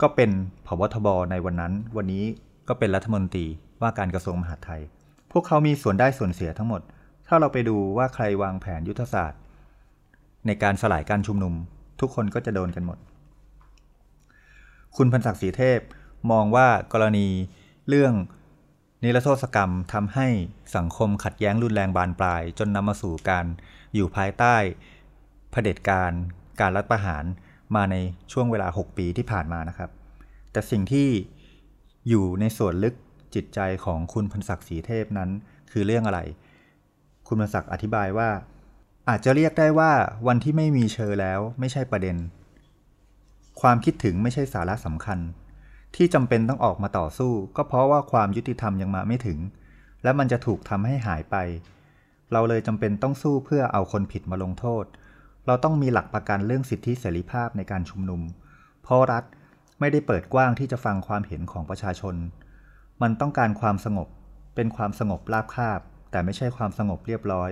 [0.00, 0.30] ก็เป็น
[0.66, 2.24] ผบทบในวันนั้น วันนี้
[2.68, 3.46] ก็เป็นรัฐมนตรี
[3.82, 4.82] ว่าการกระทรวงมหาดไทย
[5.32, 6.80] พวกเขามีส่วนได้ส่วนเสียทั้งหมด
[7.26, 9.40] ถ้าเราไปดูว่าใครวางแผนยุทธศาสตร์
[10.46, 11.54] ในการสลายการชุมนุม
[12.00, 12.98] ทุกคนก็จะโดนกันหมด
[14.96, 15.80] คุณพันศักดิ์ศรีเทพ
[16.30, 17.26] มองว่ากรณี
[17.88, 18.12] เรื่อง
[19.04, 20.26] นิรโทษกรรมทำให้
[20.76, 23.46] สังคมขัดแย้งรุนแรงบานปลาย จนนำมาสู่การ
[23.94, 24.56] อยู่ภายใต้
[25.50, 26.12] เผด็จการ
[26.60, 27.24] การรัฐประหาร
[27.74, 27.96] มาใน
[28.32, 29.90] ช่วงเวลา 6 ปีที่ผ่านมานะครับ
[30.52, 31.08] แต่สิ่งที่
[32.08, 32.94] อยู่ในส่วนลึก
[33.34, 35.30] จิตใจของคุณพันศักดิ์ศรีเทพนั้น
[35.70, 36.20] คือเรื่องอะไร
[37.28, 38.30] คุณพันศักดิ์อธิบายว่า
[39.08, 39.92] อาจจะเรียกได้ว่า
[40.26, 42.16] วันที่ไม่มีเชอแล้วไม่ใช่ประเด็น
[43.60, 45.18] ความคิดถึงไม่ใช่สาระสำคัญ
[45.96, 49.38] ที่จำเป็นต้องออกมาต่อสู้ ก็เพราะว่าความยุติธรรมยังมาไม่ถึง
[50.02, 51.36] และมันจะถูกทำให้หายไป
[52.32, 54.84] เราเลยจำเป็นต้องสู้เพื่อเอาคนผิดมาลงโทษ
[55.46, 58.20] เราต้องมีหลักประกันเรื่องสิทธิเสรีภาพในการชุมนุม
[58.82, 59.24] เพราะรัฐ
[59.80, 62.14] ไม่ได้เปิดกว้างที่จะฟังความเห็นของประชาชน
[63.02, 64.08] มันต้องการความสงบ
[64.54, 67.50] เป็นความสงบราบคาบ แต่ไม่ใช่ความสงบเรียบร้อย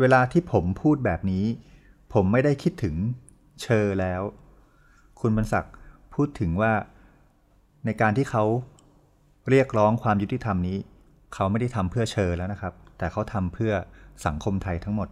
[0.00, 1.44] เวลาที่ผมพูดแบบนี้
[2.12, 2.96] ผมไม่ได้คิดถึง
[3.62, 4.22] เชอแล้ว
[5.20, 5.74] คุณบรรศักดิ์
[6.14, 6.72] พูดถึงว่า
[7.86, 8.44] ในการที่เขา
[9.50, 10.78] เรียกร้องความยุติธรรมนี้
[11.34, 13.72] เขาไม่ได้ทำเพื่อเชอแล้วนะครับ แต่เขาทำเพื่อ
[14.26, 15.08] สังคมไทยทั้งหมด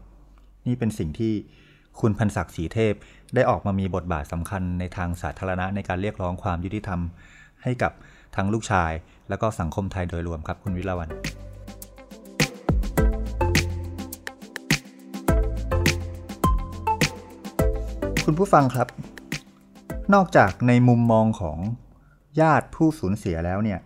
[0.66, 1.32] นี่เป็นสิ่งที่
[2.00, 2.94] คุณพันศักดิ์ศรีเทพ
[3.34, 7.00] ได้ออกมามีบทบาทสำคัญในทางสาธารณะในการเรียกร้องความยุติธรรม
[7.62, 7.92] ให้กับ
[8.37, 8.92] ทั้งลูกชาย
[9.28, 11.08] และก็สังคมไทยโดยรวมครับคุณวิลาวัน
[18.24, 18.88] คุณผู้ฟังครับ
[20.14, 21.58] นอกจากในมุมมองของ
[22.40, 23.81] ญาติผู้สูญเสียแล้วเนี่ย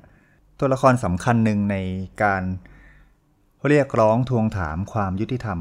[0.59, 1.77] ตัวละครสำคัญหนึ่งใน
[2.23, 2.43] การ
[3.67, 5.59] เรียกร้องทวงถามความยุติธรรม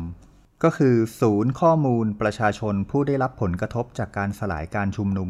[0.63, 5.30] ก็คือศูนย์ข้อมูลประชาชนผู้ได้รับผลกระทบจากการสลายการชุมนุม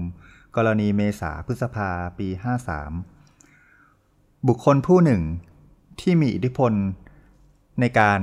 [0.56, 1.90] กรณีเมษาพฤษภา
[2.20, 2.28] ปี
[3.38, 5.22] 53 บุคคลผู้หนึ่ง
[6.02, 6.74] ที่มีอิทธิพล
[7.80, 8.20] ในการ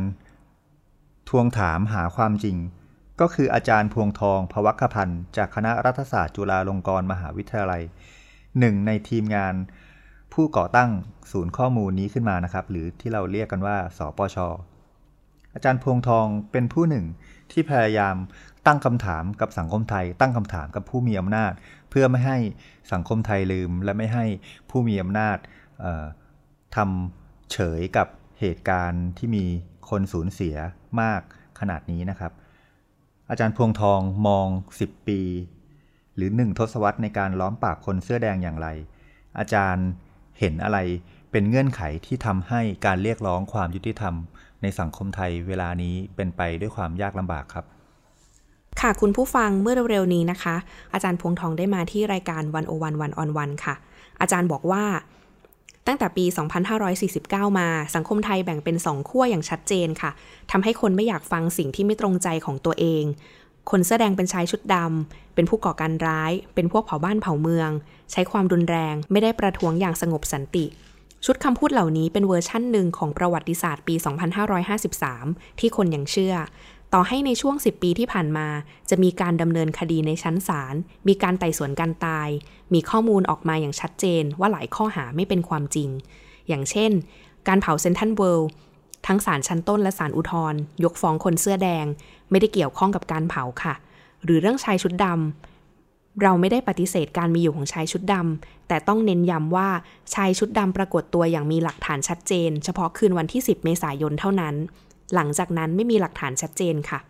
[1.29, 2.57] ทวงถามหาความจริง
[3.21, 7.83] ก็คืออาจารย์พวงทองพวัคพันธ์จากคณะรัฐศาสตร์จุฬาลงกรณ์มหาวิทยาลัย
[8.59, 9.55] หนึ่งในทีมงาน
[10.33, 10.91] ผู้ก่อตั้ง
[11.33, 14.37] ศูนย์ข้อมูลนี้ขึ้นมานะครับ หรือที่เราเรียกกันว่า สปช
[15.55, 17.05] อาจารย์พวงทองเป็นผู้หนึ่ง
[17.53, 18.17] ที่พยายาม
[18.67, 21.53] ตั้งคำถามกับสังคมไทย ตั้งคำถามกับผู้มีอำนาจ
[21.91, 22.39] เพื่อไม่ให้
[22.93, 24.25] สังคมไทยลืม และไม่ให้
[24.71, 25.37] ผู้มีอำนาจ
[26.77, 28.09] ทำเฉยกับ
[28.41, 29.45] เหตุการณ์ที่มี
[29.91, 30.57] คนสูญเสีย
[31.01, 31.21] มาก
[31.61, 32.33] ขนาดนี้นะครับ
[33.31, 34.47] อาจารย์พวงทองมอง
[34.79, 35.21] 10 ปี
[36.17, 38.69] หรือหนึ่งทศวรรษในการล้อมปากคนเสื้อแดงอย่างไร
[39.39, 39.87] อาจารย์
[40.39, 40.79] เห็นอะไร
[41.31, 44.15] เป็นเงื่อนไขที่ทำให้การเรียกร้องความยุติธรรม
[44.63, 47.65] ในสังคมไทยเวลานี้เป็นไปด้วยความยากลำบากครับ
[48.81, 50.57] ค่ะคุณผู้ฟังเมื่อเร็วๆนี้นะคะ
[50.93, 53.75] อาจารย์พวงทองได้มาที่รายการวันโอวันวันออนวันค่ะ
[54.21, 54.85] อาจารย์บอกว่า
[55.87, 56.25] ตั้งแต่ปี
[56.91, 60.11] 2549 มาสังคมไทยแบ่งเป็นสองขั้วอย่างชัดเจนค่ะ
[60.51, 63.05] ทำให้คนไม่อยากฟังสิ่งที่ไม่ตรงใจของตัวเอง
[63.71, 67.71] คนเสื้อแดงเป็นชายชุดดำ เป็นผู้ก่อการร้าย เป็นพวกเผาบ้านเผาเมือง
[68.13, 70.67] ใช้ความรุนแรง ไม่ได้ประท้วงอย่างสงบสันติ
[71.25, 73.95] ชุดคำพูดเหล่านี้เป็นเวอร์ชั่นหนึ่งของประวัติศาสตร์ปี
[74.77, 76.35] 2553 ที่คนยังเชื่อ
[76.93, 78.49] ต่อให้ในช่วง 10 ปีที่ผ่านมา
[78.91, 80.75] จะมีการดำเนินคดีในชั้นศาล
[81.09, 82.29] มีการไต่สวนการตาย
[82.75, 85.89] มีข้อมูลออกมาอย่างชัดเจนว่าหลายข้อหาไม่เป็นความจริง
[86.49, 86.93] อย่างเช่น
[87.49, 88.51] การเผาเซ็นทรัลเวิลด์
[89.07, 91.85] ทั้งศาลชั้นต้นและศาลอุทธรณ์ยกฟ้องคนเสื้อแดง
[92.31, 93.75] ไม่ได้เกี่ยวข้องกับการเผาค่ะ
[94.25, 99.69] หรือเรื่องชายชุดดำเราไม่ได้ปฏิเสธการมีอยู่ของชายชุดดำแต่ต้องเน้นย้ำว่า
[100.15, 104.55] ชายชุดดำปรากฏตัวอย่างมีหลักฐานชัดเจน เฉพาะคืนวันที่ 10 เมษายนเท่านั้น
[105.15, 107.01] หลังจากนั้นไม่มีหลักฐานชัดเจนค่ะ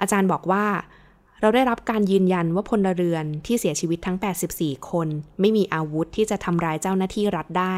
[0.00, 0.64] อาจารย์บอกว่า
[1.40, 4.18] เราได้รับการยืนยันว่าพลเรือนที่เสียชีวิตทั้ง
[4.52, 5.08] 84 คน
[5.40, 7.76] ไม่มีอาวุธที่จะทำร้ายเจ้าหน้าที่รัฐได้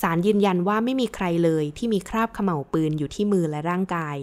[0.00, 4.16] สารยืนยันว่าไม่มีใครเลยที่มีคราบเขม่าวปืนอยู่ที่มือและร่างกาย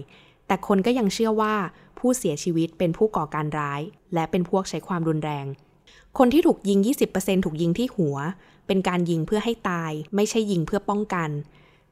[0.47, 1.55] แต่คนก็ยังเชื่อว่า
[1.99, 3.81] ผู้เสียชีวิตเป็นผู้ก่อการร้าย
[4.13, 5.45] และเป็นพวกใช้ความรุนแรง
[6.17, 6.79] คนที่ถูกยิง
[7.13, 8.17] 20%ถูกยิงที่หัว
[8.67, 11.29] เป็นการยิงเพื่อให้ตาย ไม่ใช่ยิงเพื่อป้องกัน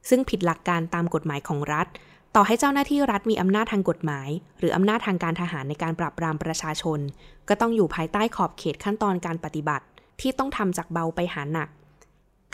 [0.10, 1.88] ซึ่งผิดหลักการตามกฎหมายของรัฐ
[2.36, 7.00] ต่อให้เจ้าหน้าที่รัฐมีอำนาจทางกฎหมาย หรืออำนาจทางการทหารในการปราบปรามประชาชน
[7.48, 9.86] ก็ต้องอยู่ภายใต้ขอบเขตขั้นตอนการปฏิบัติ
[10.22, 11.70] ที่ต้องทำจากเบาไปหาหนัก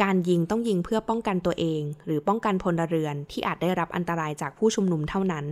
[0.03, 5.45] การยิงต้องยิงเพื่อป้องกันตัวเอง หรือป้องกันพลเรือนที่อาจได้รับอันตรายจากผู้ชุมนุมเท่านั้น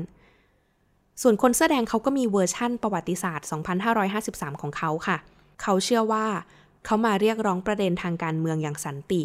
[1.22, 3.48] ส่วนคนเสื้อแดงเขาก็มีเวอร์ชั่นประวัติศาสตร์
[4.04, 5.18] 2553 ของเขาค่ะ
[5.62, 6.26] เขาเชื่อว่า
[6.86, 9.24] เขามาเรียกร้องประเด็นทางการเมืองอย่างสันติ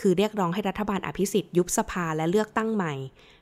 [0.00, 2.94] คือเรียกร้องให้รัฐบาลอภิสิทธิ์ยุบสภาและเลือกตั้งใหม่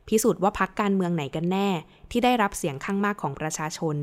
[0.08, 1.68] พิสูจน์ว่าพักการเมืองไหนกันแน่
[2.10, 3.96] ที่ได้รับเสียงข้างมากของประชาชน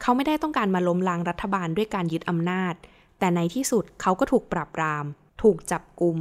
[0.00, 2.74] เขาไม่ได้ต้องการมาล้มล้างรัฐบาลด้วยการยึดอำนาจ
[3.18, 5.04] แต่ในที่สุดเขาก็ถูกปราบปราม
[5.42, 6.16] ถูกจับกลุม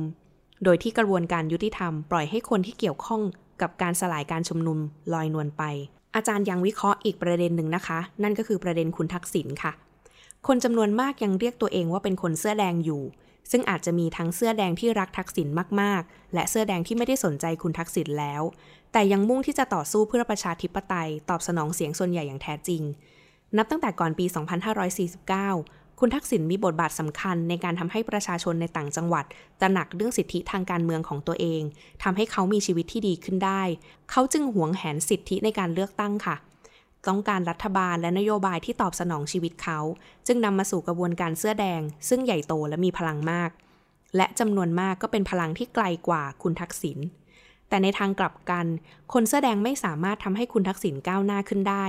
[0.64, 3.22] โดยที่กระบวนการยุติธรรมปล่อยให้คนที่เกี่ยวข้อง
[3.62, 4.80] กับการสลายการชุมนุม
[5.14, 5.64] ลอยนวลไป
[6.16, 9.72] อาจารย์ยังวิเคราะห์อีกประเด็นหนึ่งนะคะ นั่นก็คือประเด็นคุณทักษิณค่ะ
[10.48, 13.02] คนจำนวนมากยังเรียกตัวเองว่าเป็นคนเสื้อแดงอยู่
[13.52, 15.48] ซึ่งอาจจะมีทั้งเสื้อแดงที่รักทักษิณ
[15.82, 18.42] มากๆ และเสื้อแดงที่ไม่ได้สนใจคุณทักษิณแล้ว
[18.92, 22.82] แต่ยังมุ่งที่จะต่อสู้เพื่อประชาธิปไตย ตอบสนองเสียงส่วนใหญ่อย่างแท้จริง
[23.58, 24.26] นับตั้งแต่ก่อนปี
[24.92, 29.26] 2549 คุณทักษิณมีบทบาทสำคัญในการทำให้ประชาชนในต่างจังหวัด
[29.60, 31.62] ตระหนักเรื่องสิทธิทางการเมืองของตัวเอง
[32.04, 33.62] ทำให้เขามีชีวิตที่ดีขึ้นได้
[34.12, 36.36] เขาจึงหวงแหนสิทธิในการเลือกตั้งค่ะ
[37.08, 39.80] ต้องการรัฐบาลและนโยบายที่ตอบสนองชีวิตเขา
[40.28, 43.50] จึงนำมาสู่กระบวนการเสื้อแดง ซึ่งใหญ่โตและมีพลังมาก
[44.16, 46.98] และจำนวนมากก็เป็นพลังที่ไกลกว่าคุณทักษิณ
[47.70, 48.66] แต่ในทางกลับกัน
[49.14, 51.86] คนเสื้อแดงไม่สามารถทำให้คุณทักษิณก้าวหน้าขึ้นได้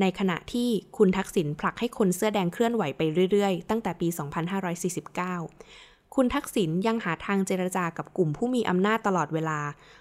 [0.00, 4.08] ในขณะที่คุณทักษิณผลักให้คนเสื้อแดงเคลื่อนไหวไปเรื่อยๆ ตั้งแต่ปี
[5.30, 9.60] 2549 คุณทักษิณยังหาทางเจรจากับกลุ่มผู้มีอำนาจตลอดเวลา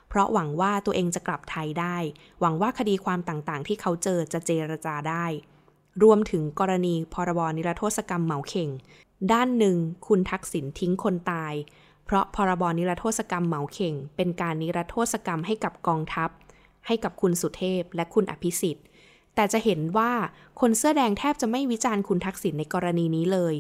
[0.10, 1.98] เพราะหวังว่าตัวเองจะกลับไทยได้
[2.40, 5.26] หวังว่าคดีความต่างๆ ที่เขาเจอจะเจรจาได้
[6.04, 8.70] รวมถึงกรณีพรบนิรโทษกรรมเหมาเข่ง
[9.32, 11.54] ด้านหนึ่งคุณทักษิณทิ้งคนตาย
[12.10, 16.30] เพราะพรบนิรโทษกรรมเหมาเข่ง เป็นการนิรโทษกรรมให้กับกองทัพ
[16.88, 18.86] ให้กับคุณสุเทพและคุณอภิสิทธิ์
[19.36, 20.12] แต่จะเห็นว่า
[20.60, 23.56] คนเสื้อแดงแทบจะไม่วิจารณ์คุณทักษิณในกรณีนี้เลย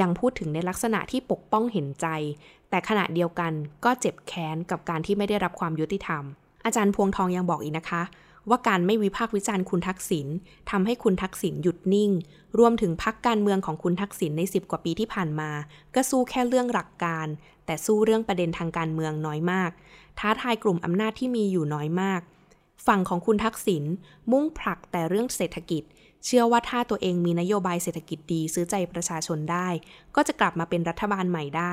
[0.00, 2.06] ยังพูดถึงในลักษณะที่ปกป้องเห็นใจ
[2.70, 3.52] แต่ขณะเดียวกัน
[3.84, 6.22] ก็เจ็บแค้นกับการที่ไม่ได้รับความยุติธรรม
[6.64, 8.02] อาจารย์พวงทองยังบอกอีกนะคะ
[8.48, 10.26] ว่าการไม่วิพากษ์วิจารณ์คุณทักษิณ
[10.70, 12.10] ทำให้คุณทักษิณหยุดนิ่ง
[12.58, 15.50] รวมถึงพักการเมืองของคุณทักษิณใน 10 กว่าปีที่ผ่านมา
[15.94, 17.26] ก็สู้แค่เรื่องหลักการ
[17.66, 19.70] แต่สู้เรื่องประเด็นทางการเมืองน้อยมาก
[20.18, 22.20] ท้าทายกลุ่มอำนาจที่มีอยู่น้อยมาก
[22.86, 23.84] ฝั่งของคุณทักษิณ
[24.32, 25.82] มุ่งผลักแต่เรื่องเศรษฐกิจ
[26.24, 29.68] เชื่อว่าถ้าตัวเองมีนโยบายเศรษฐกิจดีซื้อใจประชาชนได้
[30.14, 31.72] ก็จะกลับมาเป็นรัฐบาลใหม่ได้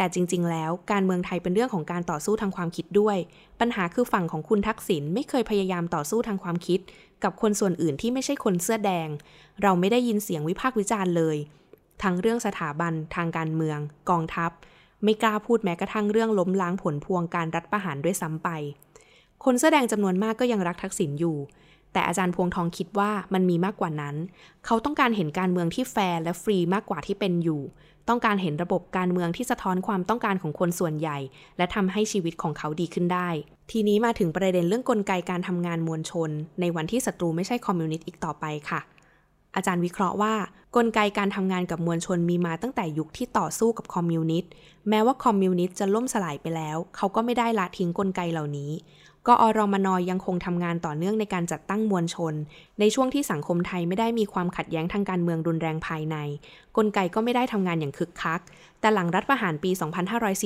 [0.00, 3.16] แต่จริง ๆ แล้วการเมืองไทยเป็นเรื่องของการต่อสู้ทางความคิดด้วย
[3.60, 6.80] ปัญหาคือฝั่งของคุณทักษิณไม่เคยพยายามต่อสู้ทางความคิด
[7.22, 9.08] กับคนส่วนอื่นที่ไม่ใช่คนเสื้อแดง
[9.62, 11.36] เราไม่ได้ยินเสียงวิพากษ์วิจารณ์เลย
[12.02, 13.78] ทั้งเรื่องสถาบันทางการเมือง
[14.10, 14.50] กองทัพ
[15.04, 18.48] ไม่กล้าพูดแม้กระทั่งเรื่องล้มล้างผลพวงการรัฐประหารด้วยซ้ำไป
[19.44, 21.36] คนเสื้อแดงจำนวนมากก็ยังรักทักษิณอยู่
[21.92, 24.16] แต่อาจารย์พวงทองคิดว่ามันมีมากกว่านั้น
[24.64, 27.62] เขาต้องการเห็นการเมืองที่แฟร์และฟรีมากกว่าที่เป็นอยู่
[28.08, 31.18] ต้องการเห็นระบบการเมืองที่สะท้อนความต้องการของคนส่วนใหญ่
[31.56, 33.28] และทำให้ชีวิตของเขาดีขึ้นได้
[33.70, 38.80] ทีนี้มาถึงประเด็นเรื่องกลไกการทำงานมวลชน ในวันที่ศัตรูไม่ใช่คอมมิวนิสต์อีกต่อไปค่ะ
[39.56, 40.34] อาจารย์วิเคราะห์ว่า
[40.76, 44.50] กลไกการทำงานกับมวลชนมีมาตั้งแต่ยุคที่ต่อสู้กับคอมมิวนิสต์
[44.88, 48.70] แม้ว่าคอมมิวนิสต์จะล่มสลายไปแล้ว เขาก็ไม่ได้ละทิ้งกลไกเหล่านี้
[49.28, 52.34] กอรมนอยังคงทำงานต่อเนื่องในการจัดตั้งมวลชน
[52.80, 56.16] ในช่วงที่สังคมไทยไม่ได้มีความขัดแย้งทางการเมืองรุนแรงภายใน
[56.76, 58.40] กลไกก็ไม่ได้ทำงานอย่างคึกคัก
[58.80, 59.70] แต่หลังรัฐประหารปี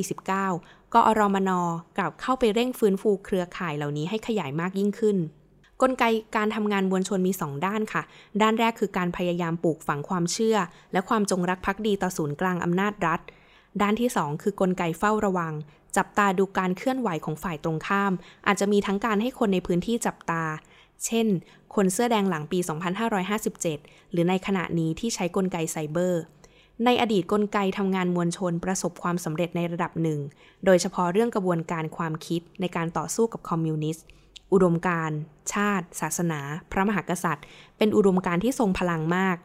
[0.09, 1.51] 2549 กอรมน
[1.97, 5.17] กลับเข้าไปเร่งฟื้นฟูเครือข่ายเหล่านี้ให้ขยายมากยิ่งขึ้น
[5.83, 6.05] กลไก
[6.37, 8.03] การทำงานมวลชนมี 2 ด้านค่ะ
[8.43, 10.57] ด้านแรกคือการพยายามปลูกฝังความเชื่อ
[10.93, 13.21] และความจงรักภักดีต่อศูนย์กลางอำนาจรัฐ
[13.83, 15.53] ด้านที่ 2 คือกลไกเฝ้าระวัง
[15.97, 18.13] จับตาดูการเคลื่อนไหวของฝ่ายตรงข้าม
[18.47, 20.45] อาจจะมีทั้งการให้คนในพื้นที่จับตา
[21.07, 21.27] เช่น
[21.75, 22.59] คนเสื้อแดงหลังปี
[23.37, 26.23] 2557 หรือในขณะนี้ที่ใช้กลไกไซเบอร์
[26.85, 30.21] ในอดีตกลไกทำงานมวลชนประสบความสำเร็จในระดับหนึ่ง
[30.65, 34.05] โดยเฉพาะเรื่องกระบวนการความคิดในการต่อสู้กับคอมมิวนิสต์
[34.53, 35.19] อุดมการณ์
[35.53, 37.47] ชาติ ศาสนา พระมหากษัตริย์
[37.79, 39.37] เป็นอุดมการณ์ที่ทรงพลังมาก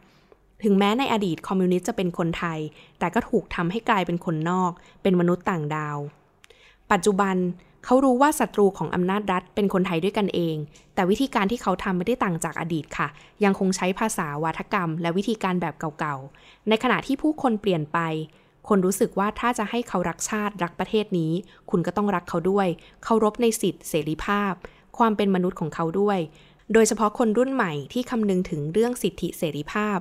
[0.64, 2.58] ถึงแม้ในอดีตคอมมิวนิสต์จะเป็นคนไทย
[2.98, 5.98] แต่ก็ถูกทำให้กลายเป็นคนนอก เป็นมนุษย์ต่างดาว
[6.92, 7.36] ปัจจุบัน
[7.84, 10.56] เขารู้ว่าศัตรูของอำนาจรัฐเป็นคนไทยด้วยกันเอง
[10.94, 13.08] แต่วิธีการที่เขาทำไม่ได้ต่างจากอดีตค่ะ
[13.44, 17.98] ยังคงใช้ภาษาวาทกรรม และวิธีการแบบเก่าๆ ในขณะที่ผู้คนเปลี่ยนไป
[18.68, 21.32] คนรู้สึกว่าถ้าจะให้เขารักชาติรักประเทศนี้
[21.70, 22.66] คุณก็ต้องรักเขาด้วย
[23.04, 24.52] เคารพในสิทธิเสรีภาพ
[24.98, 26.18] ความเป็นมนุษย์ของเขาด้วย
[26.72, 29.98] โดยเฉพาะคนรุ่นใหม่ที่คำนึงถึงเรื่องสิทธิเสรีภาพ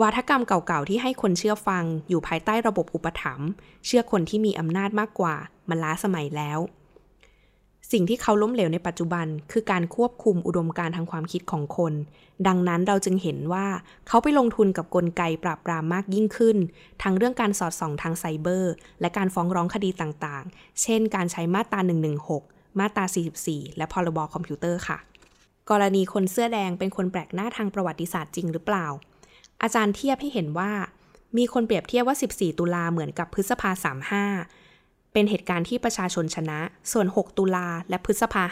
[0.00, 3.48] วาทกรรมเก่าๆที่ให้คนเชื่อฟังอยู่ภายใต้ระบบอุปถัมภ์
[3.86, 5.34] เชื่อคนที่มีอำนาจมากกว่า
[5.68, 6.58] มันล้าสมัยแล้ว
[7.92, 11.92] สิ่งที่เขาล้มเหลวในปัจจุบัน คือการควบคุมอุดมการณ์ทางความคิดของคน
[12.46, 13.66] ดังนั้นเราจึงเห็นว่า
[14.08, 16.56] เขาไปลงทุนกับกลไกปราบปรามมากยิ่งขึ้น
[17.02, 21.80] ทั้งเรื่องการสอดส่องทางไซเบอร์ และการฟ้องร้องคดีต่างๆ เช่น การใช้มาตรา
[22.28, 23.04] 116 มาตรา
[23.40, 24.98] 44 และพรบคอมพิวเตอร์ค่ะ
[25.70, 28.86] กรณีคนเสื้อแดงเป็นคนแปลกหน้าทางประวัติศาสตร์จริงหรือเปล่า
[29.62, 30.72] อาจารย์เทียบให้เห็นว่า
[31.36, 33.70] มีคนเปรียบเทียบว่า 14 ตุลาเหมือนกับพฤษภา
[34.42, 36.60] 35 เป็นเหตุการณ์ที่ประชาชนชนะ
[36.92, 38.42] ส่วน 6 ตุลาและพฤษภา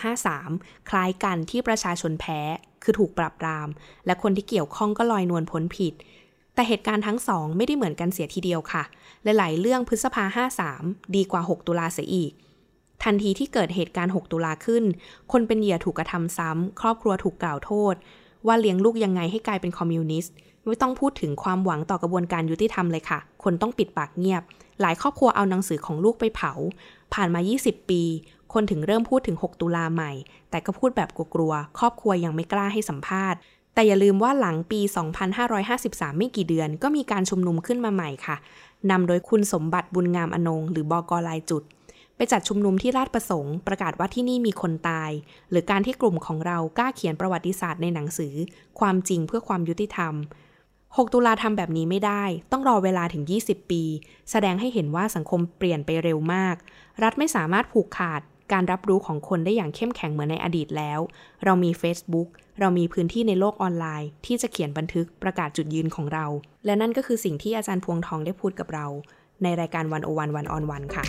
[0.43, 2.41] 53 คล้ายกันที่ประชาชนแพ้
[2.83, 3.69] คือถูกปราบปราม
[4.07, 5.95] และคนที่เกี่ยวข้องก็ลอยนวลพ้นผิด
[6.55, 8.83] แต่เหตุการณ์ทั้งสองไม่ได้เหมือนกันเสียทีเดียวค่ะ
[9.23, 12.33] หลายๆเรื่องพฤษภา 53 ดีกว่า 6 ตุลาเสียอีก
[13.05, 14.85] ทันทีที่เกิดเหตุการณ์ 6 ตุลาขึ้น
[15.33, 17.95] คนเป็นเหยื่อถูกกระทำซ้ำ ครอบครัวถูกกล่าวโทษ
[18.47, 20.35] ว่าเลี้ยงลูกยังไงให้กลายเป็นคอมมิวนิสต์
[20.67, 24.43] ไม่ต้องพูดถึงความหวังต่อกระบวนการยุติธรรมเลยค่ะ คนต้องปิดปากเงียบ
[24.81, 26.53] หลายครอบครัวเอาหนังสือของลูกไปเผา
[27.15, 28.03] ผ่านมา 20 ปี
[28.53, 30.13] คนถึงเริ่มพูดถึง 6 ตุลาใหม่
[30.51, 33.39] แต่ก็พูดแบบกลัวๆ ครอบครัวยังไม่กล้าให้สัมภาษณ์
[33.75, 34.81] แต่อย่าลืมว่าหลังปี
[35.51, 38.37] 2553 ไม่กี่เดือน ก็มีการชุมนุมขึ้นมาใหม่ค่ะ
[38.91, 41.63] นำโดยคุณสมบัติบุญงามอนง หรือบอกลายจุด
[42.17, 45.11] ไปจัดชุมนุมที่ราชประสงค์ประกาศว่าที่นี่มีคนตาย
[45.51, 48.35] หรือการที่กลุ่มของเรากล้าเขียนประวัติศาสตร์ในหนังสือ
[48.81, 50.15] ความจริงเพื่อความยุติธรรม
[50.95, 53.83] 6 ตุลาทำแบบนี้ไม่ได้ ต้องรอเวลาถึง 20 ปี
[54.31, 56.57] แสดงให้เห็นว่าสังคมเปลี่ยนไปเร็วมาก
[57.03, 58.21] รัฐไม่สามารถผูกขาด
[58.53, 61.01] การรับรู้ของคนได้อย่างเข้มแข็งเหมือนในอดีตแล้ว
[61.45, 62.29] เรามี Facebook
[62.61, 66.27] เรามีพื้นที่ในโลกออนไลน์ ที่จะเขียนบันทึกประกาศจุดยืนของเรา
[66.65, 68.87] และนั่นก็คือสิ่งที่อาจารย์พวงทองได้พูดกับเรา
[69.43, 71.05] ในรายการวันโอวันวันออนวันค่ะ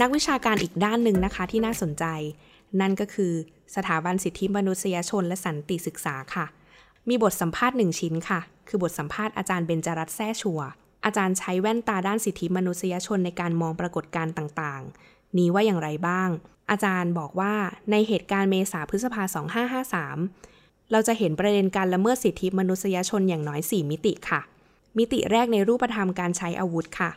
[0.00, 2.04] นักวิชาการอีกด้านหนึ่งนะคะที่น่าสนใจ
[2.80, 3.32] นั่นก็คือ
[3.76, 6.46] สถาบันสิทธิมนุษยชนและสันติศึกษาค่ะ
[7.08, 10.60] มีบทสัมภาษณ์หนึ่งชิ้นค่ะ คือบทสัมภาษณ์อาจารย์เบญจรัตน์แซ่ฉั่ว
[11.04, 16.28] อาจารย์ใช้แว่นตาด้านสิทธิมนุษยชนในการมองปรากฏการณ์ต่างๆ นี้ว่าอย่างไรบ้าง
[16.70, 17.54] อาจารย์บอกว่า
[17.90, 19.22] ในเหตุการณ์เมษาพฤษภา
[20.22, 24.40] 2553 เราจะเห็นประเด็นการละเมิดสิทธิมนุษยชนอย่างน้อย 4 มิติค่ะ
[24.98, 27.10] มิติแรกในรูปธรรมการใช้อาวุธค่ะ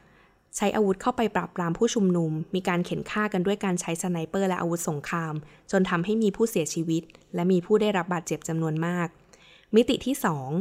[0.57, 5.33] ใช้อาวุธเข้าไปปราบปรามผู้ชุมนุม มีการเข่นฆ่ากันด้วยการใช้สไนเปอร์และอาวุธสงคราม
[5.71, 7.03] จนทำให้มีผู้เสียชีวิต
[7.35, 9.07] และมีผู้ได้รับบาดเจ็บจำนวนมาก
[9.75, 10.15] มิติที่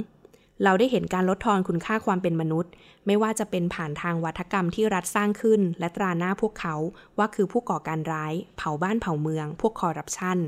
[0.08, 2.72] 2 เราได้เห็นการลดทอนคุณค่าความเป็นมนุษย์
[3.06, 6.76] ไม่ว่าจะเป็นผ่านทางวัฒกรรมที่รัฐสร้างขึ้น และตราหน้าพวกเขา
[7.18, 10.38] ว่าคือผู้ก่อการร้าย เผาบ้านเผาเมือง พวกคอร์รัปชัน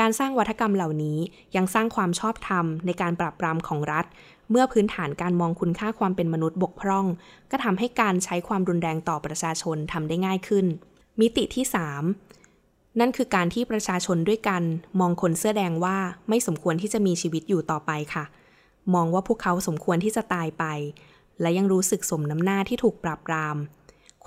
[0.00, 1.18] การสร้างวัฒกรรมเหล่านี้
[1.56, 4.04] ยังสร้างความชอบธรรมในการปราบปรามของรัฐ
[4.50, 7.06] เมื่อพื้นฐานการมองคุณค่าความเป็นมนุษย์บกพร่อง
[7.50, 10.66] ก็ทำให้การใช้ความรุนแรงต่อประชาชนทำได้ง่ายขึ้น
[11.20, 11.64] มิติที่
[12.32, 14.62] 3 นั่นคือการที่ประชาชนด้วยกัน
[15.00, 15.96] มองคนเสื้อแดงว่า
[16.28, 18.24] ไม่สมควรที่จะมีชีวิตอยู่ต่อไปค่ะ
[18.94, 20.64] มองว่าพวกเขาสมควรที่จะตายไป
[21.40, 23.56] และยังรู้สึกสมน้ำหน้าที่ถูกปราบปราม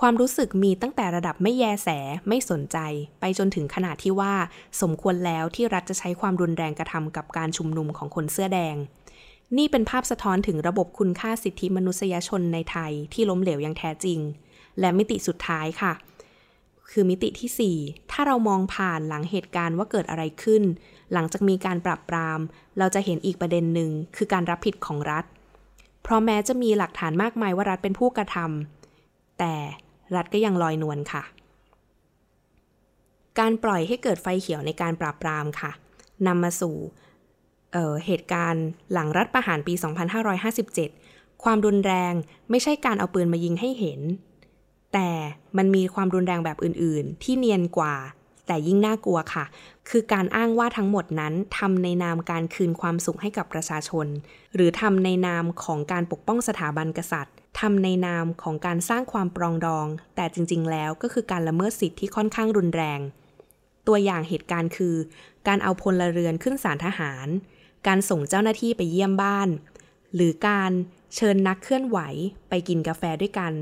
[0.00, 1.88] ความรู้สึกมีตั้งแต่ระดับไม่แยแส
[2.28, 2.78] ไม่สนใจ
[3.20, 4.34] ไปจนถึงขนาดที่ว่า
[4.80, 8.76] สมควรแล้วที่รัฐจะใช้ความรุนแรงกระทำกับการชุมนุมของคนเสื้อแดง
[9.56, 14.18] นี่เป็นภาพสะท้อนถึงระบบคุณค่าสิทธิมนุษยชนในไทยที่ล้มเหลวอย่างแท้จริง
[14.80, 15.92] และมิติสุดท้ายค่ะ
[16.90, 20.62] คือมิติที่ 4 ถ้าเรามองผ่านหลังเหตุการณ์ว่าเกิดอะไรขึ้น
[21.12, 22.40] หลังจากมีการปรับปราม
[22.78, 25.24] เราจะเห็นอีกประเด็นหนึ่งคือการรับผิดของรัฐ
[26.02, 29.54] เพราะแม้จะมีหลักฐานมากมายว่ารัฐเป็นผู้กระทำแต่
[30.16, 31.22] รัฐก็ยังลอยนวลค่ะ
[33.38, 35.70] การปล่อยให้เกิดไฟเขียวในการปราบปรามค่ะ
[36.26, 36.76] นำมาสู่
[37.76, 39.74] เเหตุการณ์หลังรัฐประหารปี
[40.58, 42.12] 2557 ความรุนแรง
[42.50, 44.00] ไม่ใช่การเอาปืนมายิงให้เห็น
[44.92, 45.10] แต่
[45.56, 47.96] มันมีความรุนแรงแบบอื่นๆ ที่เนียนกว่า
[48.46, 49.44] แต่ยิ่งน่ากลัวค่ะ
[49.88, 54.06] คือการอ้างว่าทั้งหมดนั้นทำในนามการคืนความสุขให้กับประชาชน
[54.54, 59.86] หรือทำในนามของการปกป้องสถาบันกษัตริย์ทำในนามของการสร้างความปรองดอง
[60.16, 63.00] แต่จริง ๆ แล้วก็คือการละเมิดสิทธิ์ที่ค่อนข้างรุนแรง
[63.86, 64.94] ตัวอย่างเหตุการณ์คือ
[65.48, 67.26] การเอาพลเรือนขึ้นศาลทหาร
[67.86, 69.48] การส่งเจ้าหน้าที่ไปเยี่ยมบ้าน
[70.14, 70.70] หรือการ
[71.16, 71.98] เชิญนักเคลื่อนไหว
[72.48, 73.52] ไปกินกาแฟด้วยกัน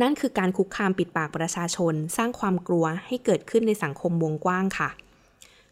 [0.00, 4.90] นั่นคือการคุกคามปิดปากประชาชน สร้างความกลัวให้เกิดขึ้นในสังคมวงกว้างค่ะ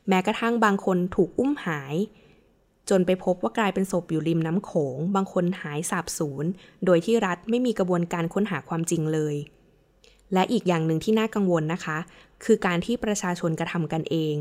[0.09, 1.95] แม้กระทั่งบางคนถูกอุ้มหาย
[2.91, 6.45] จนไปพบว่ากลายเป็นศพอยู่ริมน้ำโขง บางคนหายสาบสูญ
[6.85, 9.35] โดยที่รัฐไม่มีกระบวนการค้นหาความจริงเลย
[10.33, 11.99] และอีกอย่างหนึ่งที่น่ากังวลนะคะ
[12.45, 14.35] คือการที่ประชาชนกระทำกันเอง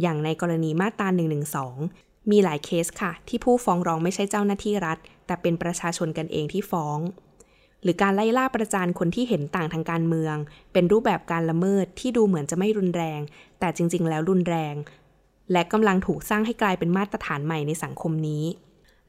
[0.00, 1.08] อย่างในกรณีมาตรา
[1.70, 6.98] 112 มีหลายเคสค่ะ ที่ผู้ฟ้องร้องไม่ใช่เจ้าหน้าที่รัฐ แต่เป็นประชาชนกันเองที่ฟ้อง
[7.82, 10.36] หรือการไล่ล่าประจานคนที่เห็นต่างทางการเมือง
[10.72, 13.20] เป็นรูปแบบการละเมิดที่ดูเหมือนจะไม่รุนแรง
[13.60, 14.74] แต่จริง ๆ แล้วรุนแรง
[15.52, 18.44] และกำลังถูกสร้างให้กลายเป็นมาตรฐานใหม่ในสังคมนี้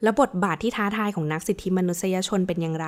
[0.04, 2.88] และบทบาทที่ท้าทายของนักสิทธิมนุษยชนเป็นอย่างไร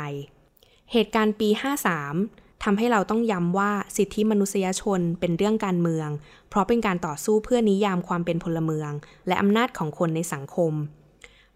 [0.92, 6.10] เหตุการณ์ปี 53 ทำให้เราต้องย้ำว่าสิทธิมนุษยชนเป็นเรื่องการเมือง
[6.49, 8.91] เพราะเป็นการต่อสู้เพื่อนิยามความเป็นพลเมือง
[9.28, 10.73] และอำนาจของคนในสังคม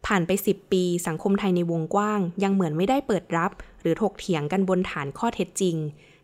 [0.05, 5.75] ผ่านไป 10 ปี สังคมไทยในวงกว้าง ยังเหมือนไม่ได้เปิดรับ หรือถกเถียงกันบนฐานข้อเท็จจริง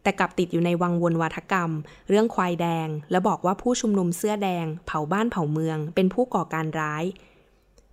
[0.03, 1.71] แต่กลับติดอยู่ในวังวนวาทกรรม
[2.09, 7.03] เรื่องควายแดง และบอกว่าผู้ชุมนุมเสื้อแดง เผาบ้านเผาเมือง เป็นผู้ก่อการร้าย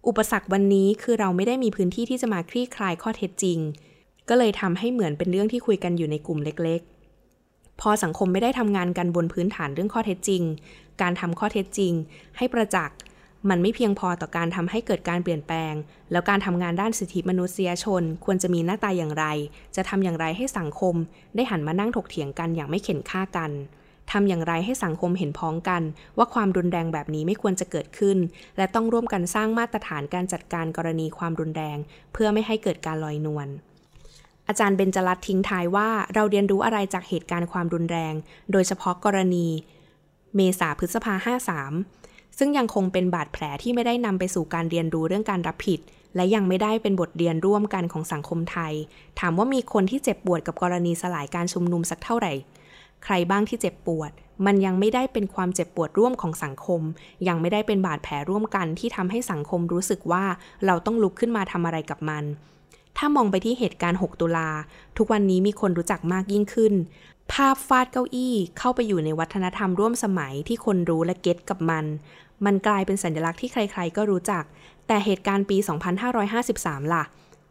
[0.06, 3.58] อุปสรรควันนี้คือเราไม่ได้มีพื้นที่ที่จะมาคลี่คลายข้อเท็จจริง
[4.30, 6.80] ก็เลยทำให้เหมือนเป็นเรื่องที่คุยกันอยู่ในกลุ่มเล็ก
[7.30, 10.42] ๆ พอสังคมไม่ได้ทำงานกันบนพื้นฐานเรื่องข้อเท็จจริง
[11.02, 11.92] การทำข้อเท็จจริง
[12.36, 12.96] ให้ประจักษ์
[13.50, 15.74] มันไม่เพียงพอต่อการทำให้เกิดการเปลี่ยนแปลง
[16.12, 19.24] แล้วการทำงานด้านสิทธิมนุษยชน ควรจะมีหน้าตาอย่างไร
[19.76, 20.94] จะทำอย่างไรให้สังคม
[21.34, 23.52] ได้หันมานั่งถกเถียงกันอย่างไม่เข็นฆ่ากัน
[24.12, 25.82] ทำอย่างไรให้สังคมเห็นพ้องกัน
[26.18, 28.18] ว่าความรุนแรงแบบนี้ไม่ควรจะเกิดขึ้น
[28.56, 31.78] และต้องร่วมกันสร้างมาตรฐานการจัดการกรณีความรุนแรง
[32.12, 33.48] เพื่อไม่ให้เกิดการลอยนวล
[34.50, 38.14] อาจารย์เบญจรัตทิ้งท้ายว่าเราเรียนรู้อะไรจากเหตุการณ์ความรุนแรง
[38.52, 39.46] โดยเฉพาะกรณี
[40.36, 41.14] เมษาพฤษภา
[41.76, 45.80] 53 ซึ่งยังคงเป็นบาดแผลที่ไม่ได้นำไปสู่การเรียนรู้เรื่องการรับผิด
[46.16, 48.72] และยังไม่ได้เป็นบทเรียนร่วมกันของสังคมไทย
[49.20, 52.32] ถามว่ามีคนที่เจ็บปวดกับกรณีสลายการชุมนุมสักเท่าไหร่
[53.04, 54.10] ใครบ้างที่เจ็บปวด
[54.46, 56.82] มันยังไม่ได้เป็นความเจ็บปวดร่วมของสังคม
[57.28, 60.24] ยังไม่ได้เป็นบาดแผลร่วมกันที่ทำให้สังคมรู้สึกว่า
[60.66, 62.24] เราต้องลุกขึ้นมาทำอะไรกับมัน
[62.96, 64.48] ถ้ามองไปที่เหตุการณ์ 6 ตุลา
[64.96, 66.74] ทุกวันนี้มีคนรู้จักมากยิ่งขึ้น
[67.32, 71.84] ภาพฟาดเก้าอี้เข้าไปอยู่ในวัฒนธรรมร่วมสมัยที่คนรู้และเก็ตกับมัน
[72.44, 74.44] มันกลายเป็นสัญลักษณ์ที่ใคร ๆ ก็รู้จัก
[74.86, 75.56] แต่เหตุการณ์ปี
[76.24, 77.04] 2553 ล่ะ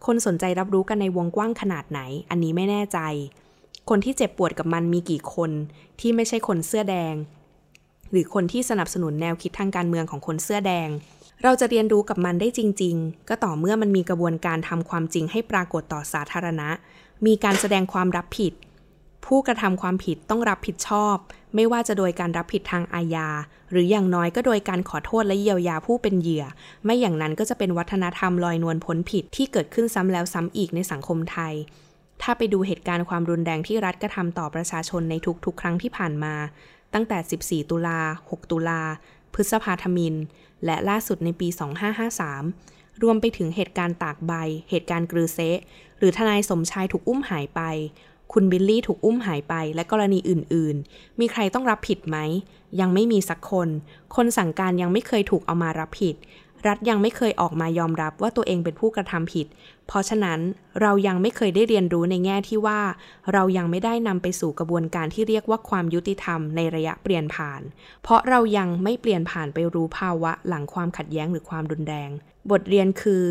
[0.06, 3.00] คนสนใจรับรู้กันในวงกว้างขนาดไหน อันนี้ไม่แน่ใจ
[3.90, 5.52] คนที่เจ็บปวดกับมันมีกี่คน
[6.00, 7.16] ที่ไม่ใช่คนเสื้อแดง
[8.12, 10.90] หรือคนที่สนับสนุนแนวคิดทางการเมืองของคนเสื้อแดง
[11.44, 16.70] เราจะเรียนรู้กับมันได้จริง ๆ ก็ต่อเมื่อมันมีกระบวนการทำความจริงให้ปรากฏต่อสาธารณะ
[17.26, 18.54] มีการแสดงความรับผิด
[19.26, 21.16] ผู้กระทำความผิดต้องรับผิดชอบ
[21.56, 23.30] ไม่ว่าจะโดยการรับผิดทางอาญา
[23.72, 26.46] หรืออย่างน้อยก็โดยการขอโทษและเยียวยาผู้เป็นเหยื่อ
[26.86, 31.54] ไม่อย่างนั้นก็จะเป็นวัฒนธรรมลอยนวลพ้นผิดที่เกิดขึ้นซ้ำแล้วซ้ำอีกในสังคมไทย
[32.22, 35.16] ถ้าไปดูเหตุการณ์ความรุนแรงที่รัฐกระทำต่อประชาชนใน
[35.46, 36.34] ทุกๆ ครั้งที่ผ่านมา
[36.94, 37.18] ตั้งแต่
[37.66, 38.82] 14 ตุลา 6 ตุลา
[39.34, 40.16] พฤษภาธมิน
[40.66, 41.48] และล่าสุดในปี
[42.26, 44.34] 2553 รวมไปถึงเหตุการณ์ตากใบ
[44.70, 45.58] เหตุการณ์กรือเซะ
[45.98, 47.62] หรือทนายสมชายถูกอุ้มหายไป
[48.34, 52.18] คุณบิลลี่ถูกอุ้มหายไป และกรณีอื่น ๆ มีใครต้องรับผิดไหม
[52.80, 53.70] ยังไม่มีสักคน
[54.16, 56.16] คนสั่งการยังไม่เคยถูกเอามารับผิด
[56.68, 59.48] รัฐยังไม่เคยออกมายอมรับว่าตัวเองเป็นผู้กระทำผิด
[59.88, 60.40] เพราะฉะนั้น
[60.82, 62.80] เรายังไม่เคยได้เรียนรู้ในแง่ที่ว่า
[63.34, 67.62] เรายังไม่ได้นำไปสู่กระบวนการที่เรียกว่าความยุติธรรมในระยะเปลี่ยนผ่าน
[68.04, 72.10] เพราะเรายังไม่เปลี่ยนผ่านไปรู้ภาวะหลังความขัดแย้งหรือความรุนแรง
[72.52, 73.24] บทเรียนคือ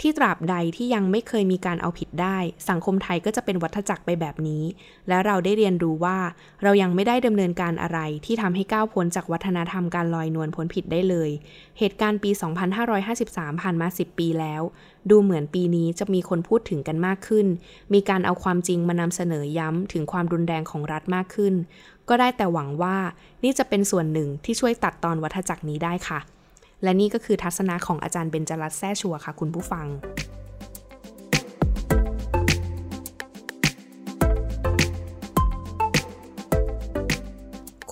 [0.00, 2.38] ที่ตราบใดที่ยังไม่เคยมีการเอาผิดได้
[2.68, 4.62] สังคมไทยก็จะเป็นวัฏจักรไปแบบนี้
[5.08, 6.18] และเราได้เรียนรู้ว่า
[6.62, 11.30] เรายังไม่ได้ดำเนินการอะไรที่ทำให้ก้าวพ้นจากวัฒนธรรมการลอยนวลพ้นผิดได้เลย
[11.78, 12.30] เหตุการณ์ปี
[12.96, 14.62] 2553 ผ่านมา 10 ปีแล้ว
[15.10, 17.46] ดูเหมือนปีนี้จะมีคนพูดถึงกันมากขึ้น
[17.94, 21.54] มีการเอาความจริงมานำเสนอย้ำถึงความรุนแรงของรัฐมากขึ้น
[22.08, 22.96] ก็ได้แต่หวังว่า
[23.44, 26.20] นี่จะเป็นส่วนหนึ่งที่ช่วยตัดตอนวัฏจักรนี้ได้ค่ะ
[26.82, 29.86] และนี่ก็คือทัศนะของอาจารย์เบญจรัตน์แซ่ชัวค่ะ คุณผู้ฟัง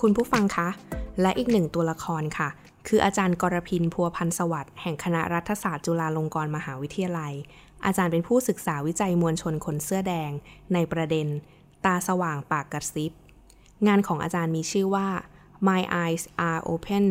[0.01, 0.69] คุณผู้ฟังคะ
[1.21, 2.49] และอีกหนึ่งตัวละครค่ะ
[2.87, 7.33] คืออาจารย์กรพินพัวพันสวัสดิ์แห่งคณะรัฐศาสตร์จุฬาลงกรณ์มหาวิทยาลัย
[7.85, 10.31] อาจารย์เป็นผู้ศึกษาวิจัยมวลชนคนเสื้อแดง
[10.73, 11.27] ในประเด็น
[11.85, 13.11] ตาสว่างปากกระซิบ
[13.87, 15.07] งานของอาจารย์มีชื่อว่า
[15.67, 17.05] My eyes are open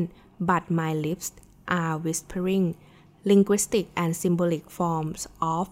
[0.49, 1.29] but my lips
[1.78, 2.66] are whispering
[3.30, 5.22] linguistic and symbolic forms
[5.54, 5.66] of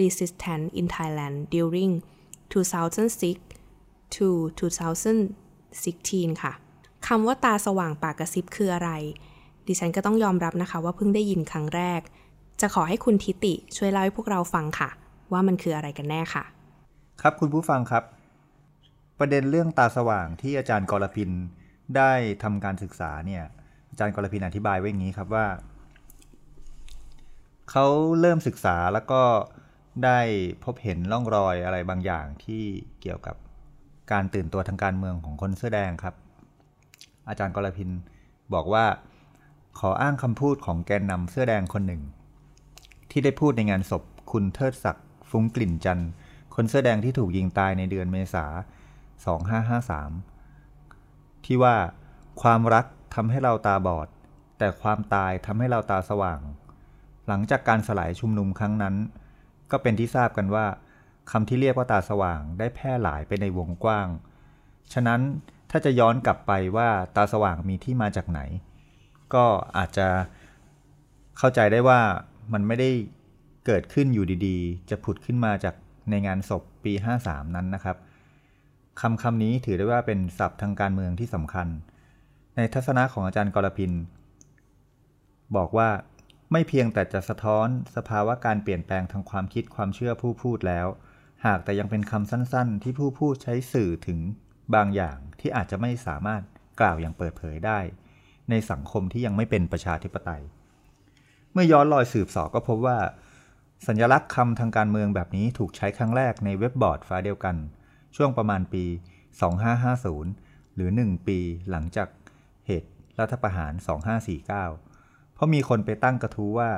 [0.00, 1.92] resistance in Thailand during
[2.50, 3.40] 2006
[4.16, 4.26] to
[4.56, 6.52] 2016 ค่ะ
[7.06, 8.90] คำว่าตาสว่างปากกระซิบคืออะไร
[9.66, 12.00] ดิฉันก็ต้องยอมรับนะคะว่าเพิ่งได้ยินครั้งแรก
[12.60, 14.90] จะขอให้คุณทิติช่วยเล่าให้พวกเราฟังค่ะ
[15.32, 16.44] ว่ามันคืออะไรกันแน่ค่ะ
[17.20, 18.04] ครับคุณผู้ฟังครับ
[19.18, 21.30] ประเด็นเรื่องตาสว่างที่อาจารย์กรพิน
[21.96, 23.44] ได้ทำการศึกษาเนี่ย
[23.94, 25.46] อาจารย์กรพินอธิบายไว้อย่างนี้ครับว่า
[27.70, 27.86] เขา
[28.20, 29.22] เริ่มศึกษาแล้วก็
[30.04, 30.20] ได้
[30.64, 32.62] พบเห็นร่องรอยอะไรบางอย่างที่
[33.00, 33.36] เกี่ยวกับ
[34.12, 36.14] การตื่นตัวทางการเมืองของคนเสื้อแดงครับ
[37.28, 37.90] อาจารย์กรพิน
[38.54, 38.84] บอกว่า
[39.78, 42.02] ขออ้างคำพูดของแกนนำเสื้อแดงคนหนึ่ง
[43.10, 46.10] ที่ได้พูดในงานศพคุณเทิดศักดิ์ฟุ้งกลิ่นจันทร์
[46.54, 48.44] คนเสื้อแดงที่ถูกยิงตายในเดือนเมษา
[50.14, 51.76] 2553 ที่ว่า
[52.42, 54.08] ความรัก ทำให้เราตาบอด
[54.58, 56.40] แต่ความตายทำให้เราตาสว่าง
[57.28, 58.94] หลังจากการสลายชุมนุมครั้งนั้น
[59.70, 60.66] ก็เป็นที่ทราบกันว่า
[61.30, 64.08] คำที่เรียกว่าตาสว่างได้แพร่หลายไปในวงกว้าง
[64.92, 65.20] ฉะนั้น
[65.70, 68.40] ถ้าจะย้อนกลับไปว่าตาสว่างมีที่มาจากไหน
[69.34, 69.44] ก็
[69.76, 70.08] อาจจะ
[71.38, 72.00] เข้าใจได้ว่า
[72.52, 72.90] มันไม่ได้
[73.66, 75.74] เกิดขึ้นอยู่ดีๆ จะผุดขึ้นมาจาก
[76.10, 76.92] ในงานศพปี
[77.24, 77.96] 53 นั้นนะครับ
[79.00, 81.68] คำคำนี้ถือได้ว่าเป็นศัพท์ทางการเมืองที่สำคัญ
[82.56, 83.92] ในทัศนะของอาจารย์กรพิน
[85.56, 85.90] บอกว่า
[86.52, 90.86] ไม่เพียงแต่จะสะท้อนสภาวะการเปลี่ยนแปลงทางความคิดความเชื่อผู้พูดแล้ว
[91.46, 94.18] หากแต่ยังเป็นคำสั้นๆ ที่ผู้พูดใช้สื่อถึง
[94.74, 96.42] บางอย่างที่อาจจะไม่สามารถ
[96.80, 97.78] กล่าวอย่างเปิดเผยได้
[98.50, 100.42] ในสังคมที่ยังไม่เป็นประชาธิปไตย
[101.52, 102.98] เมื่อย้อนรอยสืบสอบก็พบว่า
[103.86, 107.56] สัญลักษณ์คำทางการเมืองแบบนี้ถูกใช้ครั้งแรกในเว็บบอร์ดฟ้าเดียวกัน
[108.16, 108.84] ช่วงประมาณปี
[109.80, 111.38] 2550 หรือ 1 ปี
[111.70, 112.08] หลังจาก
[112.66, 112.90] เหตุ
[113.20, 113.72] รัฐประหาร
[114.32, 116.70] 2549 เพราะมีคนไปตั้งกระทู้ว่า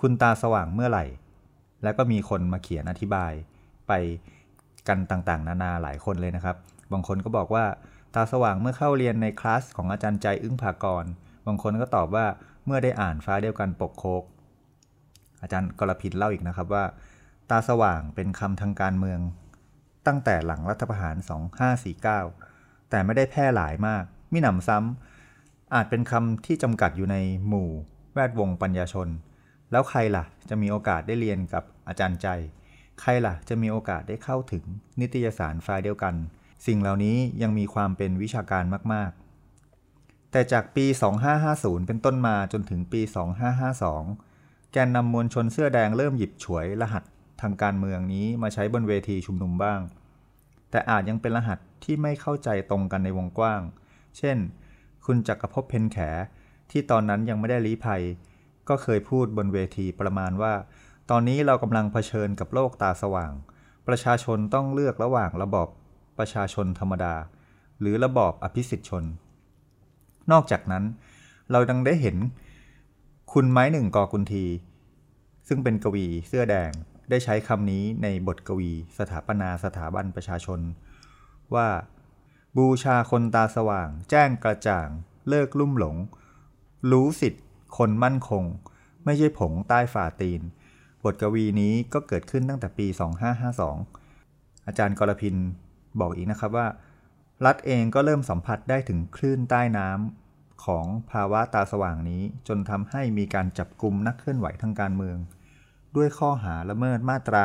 [0.00, 1.06] คุณตาสว่างเมื่อไหร่
[1.82, 3.32] แล้วก็มีคนมาเขียนอธิบาย
[3.88, 3.92] ไป
[4.88, 6.56] กันต่างๆ นานาหลายคนเลยนะครับ
[6.92, 7.64] บางคนก็บอกว่า
[8.14, 11.04] ตาสว่างเมื่อเข้าเรียนในคลาสของอาจารย์ใจอึ้งภากร
[11.46, 12.26] บางคนก็ตอบว่า
[12.66, 14.24] เมื่อได้อ่านฟ้าเดียวกันปกโคก
[15.42, 16.84] อาจารย์กรพินเล่าอีกนะครับว่า
[17.50, 19.20] ตาสว่างเป็นคำทางการเมือง
[20.06, 21.16] ตั้งแต่หลังรัฐประหาร
[21.82, 27.16] 2549 แต่ไม่ได้แพร่หลายมาก มิหนำซ้ำอาจเป็นคำที่จำกัดอยู่ใน
[27.48, 27.68] หมู่
[28.14, 29.08] แวดวงปัญญาชน
[29.70, 32.28] แล้วใครล่ะ จะมีโอกาสได้เรียนกับอาจารย์ใจ
[33.00, 34.64] ใครล่ะ จะมีโอกาสได้เข้าถึง
[35.00, 36.14] นิตยสารฟ้าเดียวกัน
[36.66, 40.86] สิ่งเหล่านี้ยังมีความเป็นวิชาการมาก ๆ แต่จากปี
[41.36, 43.00] 2550 เป็นต้นมาจนถึงปี
[43.86, 47.02] 2552 แกนนำมวลชนเสื้อแดงเริ่มหยิบฉวยรหัส
[47.40, 49.80] ทางการเมืองนี้มาใช้บนเวทีชุมนุมบ้าง
[50.70, 53.60] แต่อาจยังเป็นรหัสที่ไม่เข้าใจตรงกันในวงกว้าง
[54.18, 54.38] เช่น
[55.06, 55.98] คุณจักรภพเพนแข
[56.70, 58.02] ที่ตอนนั้นยังไม่ได้ลี้ภัย
[58.68, 60.54] ก็เคยพูดบนเวทีประมาณว่า
[61.10, 63.32] ตอนนี้เรากำลังเผชิญกับโลกตาสว่าง
[63.88, 65.68] ประชาชนต้องเลือกระหว่างระบอบ
[66.18, 67.14] ประชาชนธรรมดา
[67.80, 69.04] หรือระบอบอภิสิทธิชน
[70.32, 70.84] นอกจากนั้น
[71.50, 72.16] เราดังได้เห็น
[73.32, 74.46] คุณไม้หนึ่งกอกุนที
[75.48, 76.70] ซึ่งเป็นกวีเสื้อแดง
[77.10, 80.60] ได้ใช้คำนี้ในบทกวีสถาปนาสถาบันประชาชน
[81.54, 81.68] ว่า
[82.56, 84.88] บูชาคนตาสว่าง แจ้งกระจ่าง
[85.28, 85.96] เลิกลุ่มหลง
[86.90, 87.44] รู้สิทธิ์
[87.76, 88.44] คนมั่นคง
[89.04, 90.40] ไม่ใช่ผงใต้ฝ่าตีน
[91.04, 92.86] บทกวีนี้ก็เกิดขึ้นตั้งแต่ปี
[93.96, 95.36] 2552 อาจารย์กรพิน
[96.00, 96.68] บอกอีกนะครับว่า
[97.46, 105.18] รัฐเองก็เริ่มสัมผัสได้ถึงคลื่นใต้น้ำของภาวะตาสว่างนี้ จนทำให้มีการจับกลุ่มนักเคลื่อนไหวทางการเมือง
[105.96, 107.42] ด้วยข้อหาละเมิดมาตรา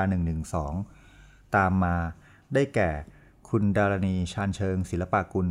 [0.77, 1.95] 112 ตามมา
[2.53, 2.91] ได้แก่
[3.57, 5.49] คุณดารณีชานเชิงศิลปากุล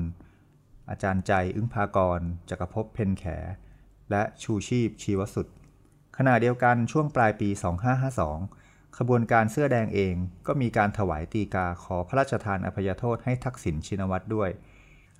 [0.90, 3.24] อาจารย์ใจอึ้งพากรจักรภพเพนแข
[4.10, 5.46] และชูชีพชีวสุด
[6.16, 7.48] ขณะเดียวกันช่วงปลายปี
[8.22, 10.14] 2552 ขบวนการเสื้อแดงเอง
[10.46, 14.50] ก็มีการถวายตีกาขอพระราชทานอภัยโทษให้ทักษิณชินวัตรด้วย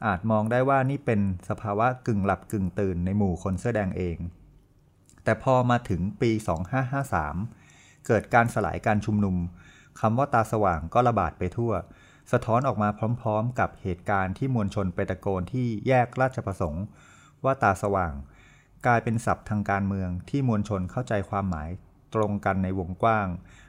[0.06, 4.16] อาจมองได้ว่านี่เป็นสภาวะกึ่งหลับกึ่งตื่นในหมู่คนเสื้อแดงเอง
[5.24, 6.30] แต่พอมาถึงปี
[7.18, 9.36] 2553 เกิดการสลายการชุมนุม
[10.00, 11.74] คำว่าตาสว่างก็ระบาดไปทั่ว
[12.32, 12.88] สะท้อนออกมา
[13.20, 16.84] พร้อมๆ กับเหตุการณ์ที่มวลชนไปตะโกนที่แยกราชประสงค์
[17.44, 18.12] ว่าตาสว่าง
[18.86, 21.68] กลายเป็นศัพท์ทางการเมืองที่มวลชนเข้าใจความหมาย
[22.14, 23.28] ตรงกันในวงกว้าง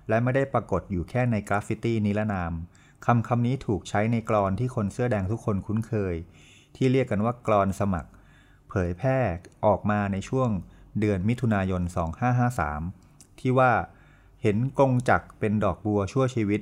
[0.10, 2.54] และไม่ได้ปรากฏอยู่แค่ในกราฟฟิตี้นิรนาม
[3.06, 6.16] คำคำนี้ถูกใช้ในกลอนที่คนเสื้อแดงทุกคนคุ้นเคย
[6.76, 8.10] ที่เรียกกันว่ากลอนสมัคร
[8.70, 9.20] เผยแพร่
[9.66, 10.50] ออกมาในช่วง
[11.00, 11.82] เดือนมิถุนายน
[12.62, 13.72] 2553 ที่ว่า
[14.42, 16.62] เห็นกงจักรเป็นดอกบัวชั่วชีวิต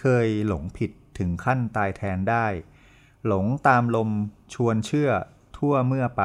[0.00, 2.46] เคยหลงผิด ถึงขั้นตายแทนได้
[3.26, 4.10] หลงตามลม
[4.54, 5.10] ชวนเชื่อ
[5.56, 6.22] ทั่วเมื่อไป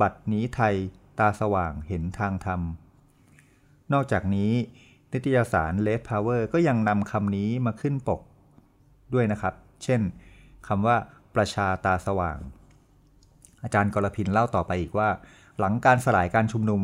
[0.00, 0.74] บัดนี้ไทย
[1.18, 2.60] ตาสว่างเห็นทางธรรม
[3.92, 4.52] นอกจากนี้
[5.12, 8.20] นิตยสาร Red Power ก็ยังนำคำนี้มาขึ้นปก
[9.14, 9.54] ด้วยนะครับ
[9.84, 10.00] เช่น
[10.66, 10.96] คำว่า
[11.34, 12.38] ประชาตาสว่าง
[13.62, 15.10] อาจารย์กรพินเล่าต่อไปอีกว่า
[15.58, 16.82] หลังการสลายการชุมนุม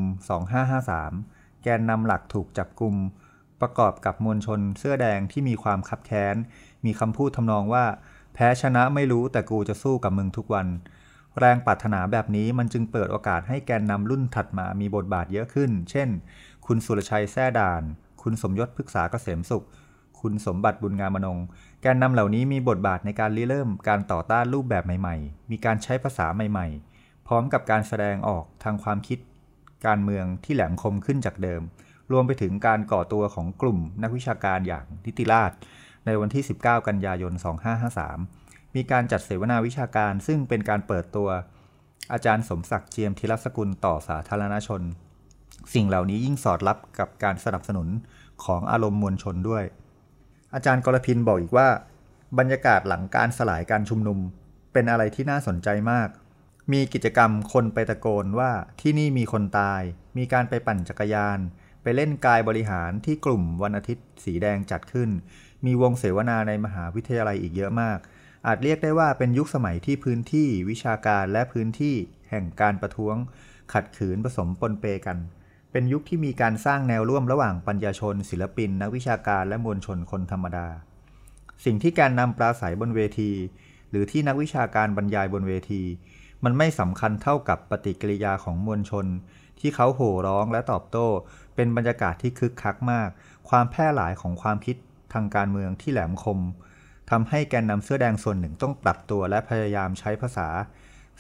[0.81, 2.95] 2553 แกนนำหลักถูกจับกลุ่ม
[3.61, 6.37] ประกอบกับมวลชนเสื้อแดงที่มีความคับแค้น
[6.85, 7.85] มีคำพูดทำนองว่า
[8.35, 10.67] แพ้ชนะไม่รู้แต่กูจะสู้กับมึงทุกวัน
[11.39, 16.09] แรงปรารถนาแบบนี้มันจึงเปิดโอกาสให้แกนนำรุ่นถัดมามีบทบาทเยอะขึ้น เช่น
[16.67, 17.83] คุณสุรชัยแท้ด่าน
[18.23, 19.65] คุณสมยศพฤกษาเกษมสุข
[20.21, 21.39] คุณสมบัติบุญงามมนง
[21.83, 26.67] แกนนำเหล่านี้มีบทบาทในการริเริ่มการต่อต้านรูปแบบใหม่ ๆ มีการใช้ภาษาใหม่
[26.97, 29.19] ๆ พร้อมกับการแสดงออกทางความคิด
[29.87, 31.63] การเมืองที่แหลมคมขึ้นจากเดิม
[32.13, 35.53] รวมไปถึงการก่อตัวของกลุ่มนักวิชาการอย่างนิติราช
[36.07, 37.33] ในวันที่ 19 กันยายน
[38.05, 41.29] 2553 มีการจัดเสวนาวิชาการซึ่งเป็นการเปิดตัว
[42.13, 44.83] อาจารย์สมศักดิ์เจียมธีรสกุลต่อสาธารณชน
[45.75, 47.89] สิ่งเหล่านี้ยิ่งสอดรับกับการสนับสนุน
[48.45, 49.65] ของอารมณ์มวลชนด้วย
[50.55, 51.69] อาจารย์กรพินบอกอีกว่า
[52.39, 54.19] บรรยากาศหลังการสลายการชุมนุม
[54.73, 56.09] เป็นอะไรที่น่าสนใจมาก
[56.73, 58.51] มีกิจกรรมคนไปตะโกนว่า
[58.81, 59.83] ที่นี่มีคนตาย
[60.17, 61.39] มีการไปปั่นจักรยาน
[61.83, 65.11] ไปเล่นกายบริหารที่กลุ่มวันอาทิตย์สีแดงจัดขึ้น
[65.67, 67.99] มีวงเสวนาในมหาวิทยาลัยอีกเยอะมาก
[68.47, 71.95] อาจเรียกได้ว่าเป็นยุคสมัยที่พื้นที่วิชาการและพื้นที่
[72.31, 73.17] แห่งการประท้วง
[73.73, 75.19] ขัดขืนผสมปนเปกัน
[75.71, 80.67] เป็นยุคที่มีการสร้างแนวร่วมระหว่างปัญญาชน ศิลปิน นักวิชาการและมวลชนคนธรรมดา
[81.65, 83.33] สิ่งที่การนำปราศัยบนเวที
[83.91, 85.83] หรือที่นักวิชาการบรรยายบนเวที
[86.45, 89.07] มันไม่สำคัญเท่ากับปฏิกิริยาของมวลชน
[89.61, 91.07] ที่เขาโห่ร้องและตอบโต้
[91.55, 93.09] เป็นบรรยากาศที่คึกคักมาก
[93.49, 94.77] ความแพร่หลายของความคิด
[95.15, 96.41] ทางการเมืองที่แหลมคม
[97.11, 100.49] ทำให้แกนนำเสื้อแดงส่วนหนึ่งต้องปรับตัวและพยายามใช้ภาษา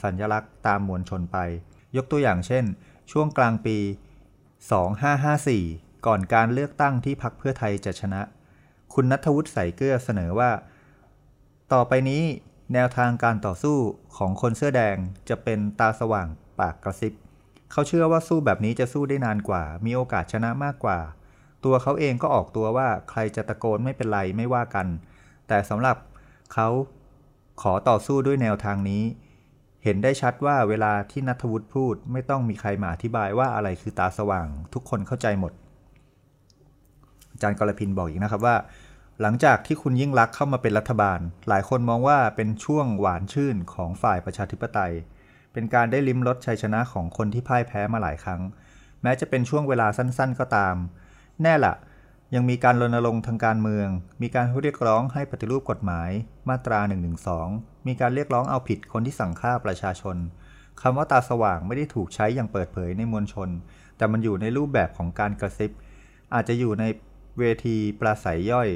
[0.03, 1.38] สัญลักษณ์ตามมวลชนไป
[1.97, 2.64] ยกตัวอย่างเช่น
[3.12, 3.78] ช่วงกลางปี
[5.12, 8.20] 2554 ก่อนการเลือกตั้งที่พักเพื่อไทยจะชนะ
[8.95, 10.51] คุณนัทวุฒิใส่เกลือเสนอว่า
[11.72, 12.22] ต่อไปนี้
[12.74, 13.76] แนวทางการต่อสู้
[14.16, 14.97] ของคนเสื้อแดง
[15.28, 16.26] จะเป็นตาสว่าง
[16.59, 17.12] ปากกระซิบ
[17.72, 20.99] เขาเชื่อว่าสู้แบบนี้จะสู้ได้นานกว่า มีโอกาสชนะมากกว่า
[21.65, 24.87] ตัวเขาเองก็ออกตัวว่าใครจะตะโกนไม่เป็นไรไม่ว่ากัน
[25.49, 25.97] แต่สำหรับ
[26.55, 26.69] เขา
[27.62, 29.03] ขอต่อสู้ด้วยแนวทางนี้
[29.85, 35.53] เห็นได้ชัดว่าเวลาที่นัทวุฒิพูดไม่ต้องมีใครมาอธิบายว่าอะไรคือตาสว่าง ทุกคนเข้าใจหมด
[37.33, 38.57] อาจารย์กรพินบอกอีกนะครับว่า
[39.21, 44.93] หลังจากที่คุณยิ่งรักเข้ามาเป็นรัฐบาล หลายคนมองว่าเป็นช่วงหวานชื่นของฝ่ายประชาธิปไตย
[45.53, 48.41] เป็นการได้ลิ้มรสชัยชนะของคนที่พ่ายแพ้มาหลายครั้ง
[49.03, 50.77] แม้จะเป็นช่วงเวลาสั้น ๆ ก็ตาม
[51.43, 51.74] แน่ละ
[52.35, 53.89] ยังมีการรณรงค์ทางการเมือง
[54.22, 56.11] มีการเรียกร้องให้ปฏิรูปกฎหมาย
[56.49, 56.97] มาตรา1นึ
[57.87, 60.16] มีการเรียกร้องเอาผิดคนที่สั่งฆ่าประชาชน
[60.80, 63.49] คำว่าตาสว่างไม่ได้ถูกใช้อย่างเปิดเผยในมวลชน
[63.97, 65.70] แต่มันอยู่ในรูปแบบของการกระซิบ
[66.35, 66.85] อาจจะอยู่ใน
[67.39, 68.68] เวทีปราศัยย่อย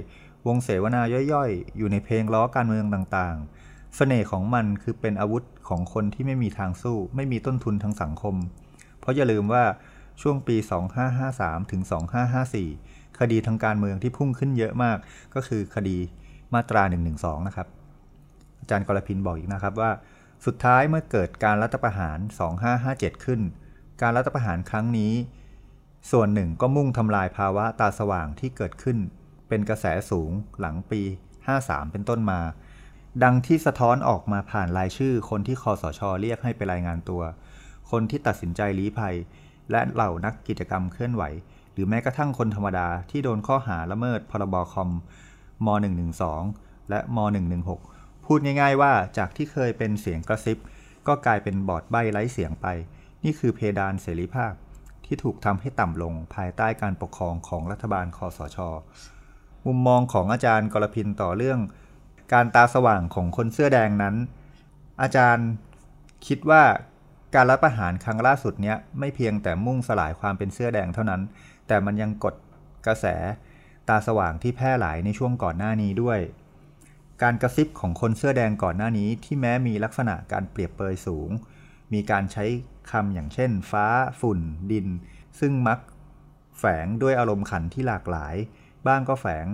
[0.46, 1.02] วงเสวนา
[1.32, 8.34] ย่อยๆ อยู่ในเพลงล้อการเมืองต่างๆเสน่ห์ของมันคือเป็นอาวุธของคนที่ไม่มีทางสู้ ไม่มีต้นทุนทางสังคม
[9.00, 9.64] เพราะอย่าลืมว่า
[10.20, 10.56] ช่วงปี
[11.14, 11.82] 2553 ถึง
[12.50, 14.98] 2554 คดีทางการเมืองที่พุ่งขึ้นเยอะมาก
[15.34, 15.98] ก็คือคดี
[16.54, 16.82] มาตรา
[17.14, 17.68] 112 นะครับ
[18.60, 19.90] อาจารย์กรพินบอกอีกนะครับว่า
[20.46, 22.18] สุดท้ายเมื่อเกิดการรัฐประหาร
[22.70, 23.40] 2557 ขึ้น
[24.02, 25.12] การรัฐประหารครั้งนี้
[26.10, 28.98] ส่วนหนึ่งก็มุ่งทำลายภาวะตาสว่างที่เกิดขึ้น
[29.48, 31.02] เป็นกระแสสูงหลังปี
[31.48, 32.40] 53 เป็นต้นมา
[33.22, 37.22] ดังที่สะท้อนออกมาผ่านรายชื่อคนที่คอสชเรียกให้ไปรายงานตัว
[37.90, 39.16] คนที่ตัดสินใจลี้ภัย
[39.70, 41.22] และเหล่านักกิจกรรมเคลื่อนไหว
[41.72, 44.90] หรือแม้กระทั่งคนธรรมดาที่โดนข้อหาละเมิดพรบคอม
[45.66, 45.68] ม
[46.28, 47.18] .112 และม
[47.72, 50.58] .116 พูดง่ายๆว่าจากที่เคยเป็นเสียงกระซิบ
[51.06, 52.66] ก็กลายเป็นบอดใบไร้เสียงไป
[53.24, 54.52] นี่คือเพดานเสรีภาพ
[55.04, 58.58] ที่ถูกทำให้ต่ำลงภายใต้การปกครองของรัฐบาลคอสช
[59.66, 61.60] มุมมองของอาจารย์กรพินต่อเรื่อง
[62.32, 64.14] การตาสว่างของคนเสื้อแดงนั้น
[65.02, 65.48] อาจารย์
[66.26, 66.62] คิดว่า
[67.34, 71.22] การรัฐประหารครั้งล่าสุดเนี้ยไม่เพียงแต่มุ่งสลายความเป็นเสื้อแดงเท่านั้น
[71.66, 72.34] แต่มันยังกด
[72.86, 73.06] กระแส
[73.88, 76.20] ตาสว่างที่แพร่หลายในช่วงก่อนหน้านี้ด้วย
[77.22, 81.30] การกระซิบของคนเสื้อแดงก่อนหน้านี้ที่แม้มีลักษณะการเปรียบเปยสูง
[81.92, 82.44] มีการใช้
[82.90, 83.86] คำอย่างเช่น ฟ้า
[84.20, 84.86] ฝุ่น ดิน
[85.40, 85.78] ซึ่งมัก
[86.58, 88.34] แฝงด้วยอารมณ์ขันที่หลากหลาย
[88.86, 89.46] บ้างก็แฝง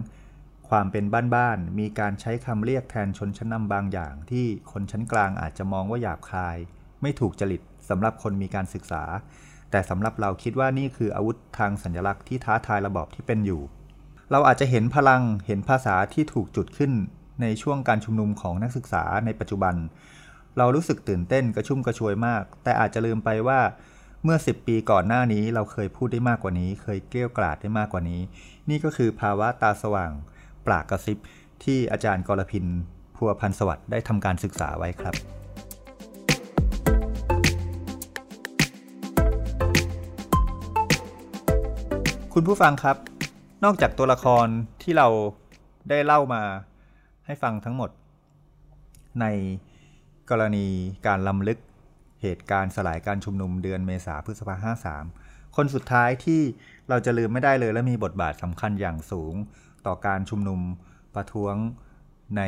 [0.68, 1.04] ความเป็น
[1.34, 6.56] บ้านๆ มีการใช้คำเรียกแทนชนชั้นนำบางอย่างที่คนชั้นกลางอาจจะมองว่าหยาบคาย
[7.04, 9.02] ไม่ถูกจริตสำหรับคนมีการศึกษา
[9.70, 13.62] แต่สำหรับเราคิดว่านี่คืออาวุธทางสัญลักษณ์ที่ท้าทายระบอบที่เป็นอยู่
[14.30, 16.92] เราอาจจะเห็นพลังเห็นภาษาที่ถูกจุดขึ้น
[17.42, 19.74] ในช่วงการชุมนุมของนักศึกษาในปัจจุบัน
[20.58, 23.60] เรารู้สึกตื่นเต้นกระชุ่มกระชวยมาก แต่อาจจะลืมไปว่า
[24.24, 28.20] เมื่อ 10 ปีก่อนหน้านี้เราเคยพูดได้มากกว่านี้ เคยเกลี้ยกล่อดได้มากกว่านี้
[28.70, 30.10] นี่ก็คือภาวะตาสว่าง
[30.66, 31.18] ปรากกระซิบ
[31.64, 32.66] ที่อาจารย์กรพิน
[33.16, 35.14] พัวพันสวัสดิ์ได้ทำการศึกษาไว้ครับ
[42.36, 42.96] คุณผู้ฟังครับ
[43.64, 44.46] นอกจากตัวละคร
[44.82, 45.08] ที่เรา
[45.90, 46.42] ได้เล่ามา
[47.26, 47.90] ให้ฟังทั้งหมด
[49.20, 49.26] ใน
[50.30, 50.66] กรณี
[51.06, 51.58] การลำลึก
[52.22, 55.04] เหตุการณ์สลายการชุมนุมเดือนเมษาพฤษภาห้าสาม
[55.56, 56.40] คนสุดท้ายที่
[56.88, 59.34] เราจะลืมไม่ได้เลยและมีบทบาทสำคัญอย่างสูง
[59.86, 60.60] ต่อการชุมนุม
[61.14, 61.54] ประท้วง
[62.36, 62.42] ใน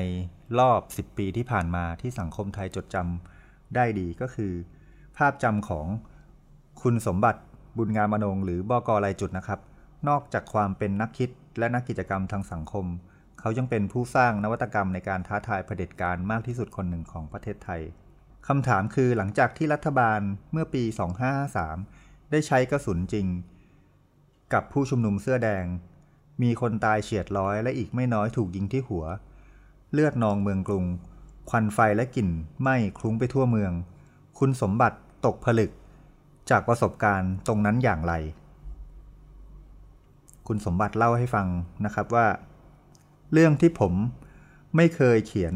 [0.58, 4.52] รอบ 10 ปีที่ผ่านมาที่สังคมไทยจดจำได้ดีก็คือ
[5.16, 5.86] ภาพจำของ
[6.82, 7.40] คุณสมบัติ
[7.78, 9.60] บุญงามอนงหรือบอกอไรจุดนะครับ
[10.08, 12.86] นอกจากความเป็นนักคิดและนักกิจกรรมทางสังคม
[13.40, 17.82] เขายังเป็นผู้สร้างนวัตกรรมในการท้าทายเผด็จการมากที่สุดคนหนึ่งของประเทศไทย
[18.46, 20.20] คำถามคือหลังจากที่รัฐบาล
[20.52, 20.84] เมื่อปี
[21.56, 23.26] 2553 ได้ใช้กระสุนจริง
[24.52, 25.64] กับผู้ชุมนุมเสื้อแดง
[26.42, 29.04] มีคนตายเฉียดร้อยและอีกไม่น้อยถูกยิงที่หัว
[29.92, 30.84] เลือดนองเมืองกรุง
[31.50, 32.28] ควันไฟและกลิ่น
[32.60, 33.72] ไหม้คลุ้งไปทั่วเมือง
[34.38, 35.70] คุณสมบัติตกผลึก
[36.50, 38.14] จากประสบการณ์ตรงนั้นอย่างไร
[40.48, 41.46] คุณสมบัติเล่าให้ฟัง
[41.84, 42.26] นะครับว่า
[43.32, 43.92] เรื่องที่ผม
[44.76, 45.54] ไม่เคยเขียน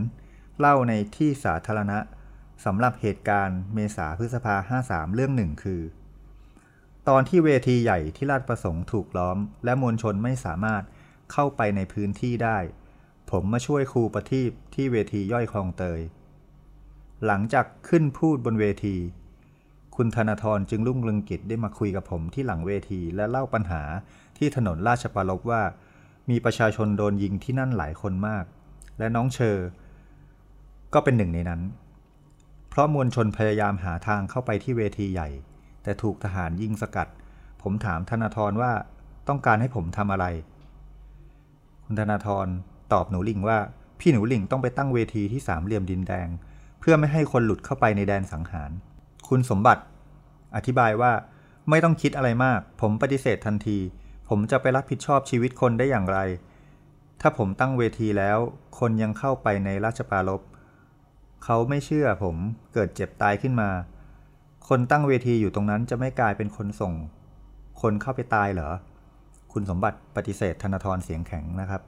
[0.59, 1.99] เล่าในที่สาธารณะ
[2.64, 5.82] สำหรับเหตุการณ์เมษาพฤษภา 53 เรื่องหนึ่งคือ
[7.09, 10.82] ตอนที่เวทีใหญ่ที่ราชประสงค์ถูกล้อม และมวลชนไม่สามารถ
[11.32, 12.59] เข้าไปในพื้นที่ได้
[13.30, 16.01] ผมมาช่วยครูประทีปที่เวทีย่อยคลองเตย
[17.26, 18.97] หลังจากขึ้นพูดบนเวที
[19.97, 23.82] คุณธนาธรจึงรุ่งเรืองกิจได้มาคุยกับผมที่หลังเวทีและเล่าปัญหา
[24.41, 25.62] ที่ถนนราชปรลบว่า
[26.30, 28.45] มีประชาชนโดนยิงที่นั่นหลายคนมาก
[28.99, 29.66] และน้องเชอร์
[30.95, 31.61] ก็เป็นหนึ่งในนั้น
[32.68, 35.28] เพราะมวลชนพยายามหาทางเข้าไปที่เวทีใหญ่
[35.82, 37.09] แต่ถูกทหารยิงสกัด
[37.62, 38.72] ผมถามธนาธรว่า
[39.28, 40.26] ต้องการให้ผมทำอะไร
[41.84, 42.47] คุณธนาธร
[42.93, 43.59] ตอบหนูลิงว่า
[44.01, 46.28] พี่หนูลิงต้องไปตั้งเวทีที่สามเหลี่ยมดินแดง
[46.80, 48.70] เพื่อไม่ให้คนหลุดเข้าไปในแดนสังหาร
[49.28, 49.82] คุณสมบัติ
[50.57, 51.12] อธิบายว่า
[51.70, 53.78] ไม่ต้องคิดอะไรมาก ผมปฏิเสธทันที
[54.33, 56.18] ผมจะไปรับผิดชอบชีวิตคนได้อย่างไร
[57.20, 58.39] ถ้าผมตั้งเวทีแล้ว
[58.78, 60.43] คนยังเข้าไปในราชปารบ
[61.45, 62.37] เขาไม่เชื่อผม
[62.74, 63.70] เกิดเจ็บตายขึ้นมา
[64.68, 66.95] คนตั้งเวทีอยู่ตรงนั้นจะไม่กลายเป็นคนส่ง
[67.83, 68.70] คนเข้าไปตายเหรอ
[69.53, 71.83] คุณสมบัติปฏิเสธธนาธรเสียงแข็งนะครับ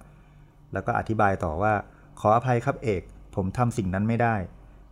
[0.72, 1.74] แล้วก็อธิบายต่อว่า
[2.20, 3.02] ขออภัยครับเอก
[3.34, 4.36] ผมทำสิ่งนั้นไม่ได้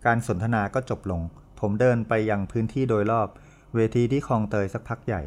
[0.07, 1.21] การสนทนาก็จบลง
[1.61, 3.29] ผมเดินไปยังพื้นที่โดยรอบ
[3.75, 5.23] เวทีที่คลองเตยสักพักใหญ่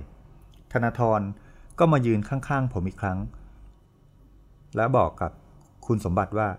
[0.73, 1.21] ธนาธร
[1.79, 3.19] ก็มายืนข้างๆ ผมอีกครั้ง
[4.75, 5.31] และบอกกับ
[5.85, 6.49] คุณสมบัติว่า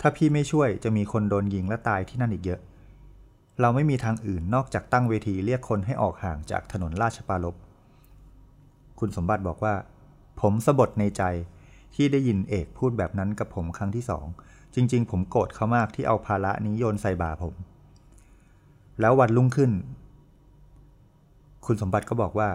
[0.00, 2.60] ถ้าพี่ไม่ช่วยจะมีคนโดนยิงและตายที่นั่นอีกเยอะ
[3.60, 7.54] เราไม่มีทางอื่นนอกจากตั้งเวทีเรียกคนให้ออกห่างจากถนนราชปารลบ
[8.98, 9.74] คุณสมบัติบอกว่า
[10.40, 11.22] ผมสะบดในใจ
[11.94, 14.26] ที่ได้ยินเอกพูดแบบนั้นกับผมครั้งที่สอง
[14.74, 17.54] จริง ๆ ผมโกรธเขามากที่เอาภาระนี้โยนใส่บ่าผม
[19.00, 19.70] แล้ววันรุ่งขึ้น
[21.66, 22.48] คุณสมบัติก็บอกว่า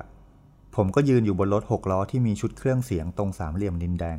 [0.75, 4.17] ผมก็ยืนอยู่บนรถหกล้อที่มีชุดเครื่องเสียงตรงสามเหลี่ยมดินแดง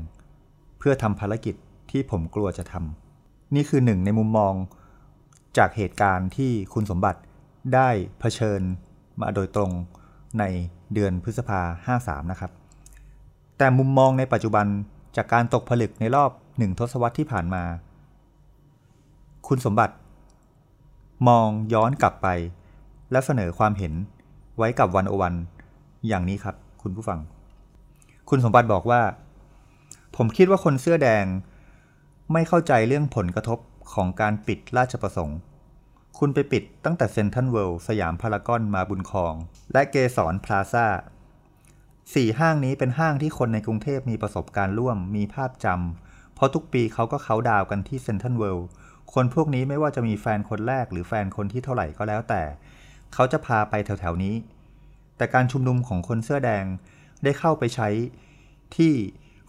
[0.79, 1.55] เพื่อทำภารกิจ
[1.91, 4.55] ที่ผมกลัวจะทำนี่คือหนึ่งในมุมมอง
[5.59, 7.21] จากเหตุการณ์ที่คุณสมบัติ
[7.75, 7.89] ได้
[8.21, 8.61] เผชิญ
[9.21, 9.71] มาโดยตรง
[10.39, 10.45] ใน
[10.95, 12.51] เดือนพฤษภา 53 นะครับ
[13.59, 14.67] แต่มุมมองในปัจจุบัน
[15.17, 17.65] จากการตกผลึกในรอบหนึ่งทศวรรษที่ผ่านมา
[19.49, 19.95] คุณสมบัติ
[21.29, 22.29] มองย้อนกลับไป
[23.11, 23.93] และเสนอความเห็น
[24.59, 25.35] ไว้กับวันโอวัน
[26.09, 27.19] อย่างนี้ครับ คุณผู้ฟัง
[28.29, 29.03] คุณสมบัติบอกว่า
[30.17, 31.25] ผมคิดว่าคนเสื้อแดง
[32.33, 33.59] ไม่เข้าใจเรื่องผลกระทบ
[33.93, 35.39] ของการปิดราชประสงค์
[36.19, 39.35] คุณไปปิดตั้งแต่เซนทันเวิลด์สยามพารากอนมาบุญคอง
[39.73, 40.87] และเกสรพลาซ่า
[42.15, 48.69] สี่ห้างนี้เป็นห้างที่คนในกรุงเทพมีประสบการณ์ร่วมมีภาพจำเพราะทุกปีเขาก็เขาดาวกันที่เซนทันเวิลด์
[49.15, 52.43] คนพวกนี้ไม่ว่าจะมีแฟนคนแรกหรือแฟนคนที่เท่าไหร่ก็แล้วแต่
[53.15, 54.35] เขาจะพาไปแถวๆนี้
[55.23, 56.65] แต่การชุมนุมของคนเสื้อแดง
[57.25, 57.89] ได้เข้าไปใช้
[58.77, 58.95] ที่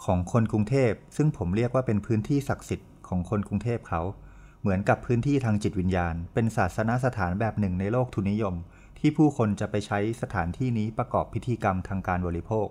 [0.06, 4.02] ของคนกรุงเทพ ซึ่งผมเรียกว่าเป็นพื้นที่ศักดิ์สิทธิ์ของคนกรุงเทพเขา
[4.62, 8.56] เหมือนกับพื้นที่ทางจิตวิญญาณ เป็นศาสนสถานแบบหนึ่งในโลกทุนนิยม
[9.00, 12.68] ที่ผู้คนจะไปใช้สถานที่นี้ประกอบพิธีกรรมทางการบริโภค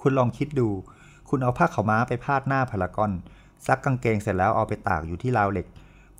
[0.00, 0.68] คุณลองคิดดู
[1.28, 3.12] คุณเอาผ้าขาวม้าไปพาดหน้าพารากอน
[3.66, 5.66] ซักกางเกงเสร็จแล้วเอาไปตากอยู่ที่ราวเหล็ก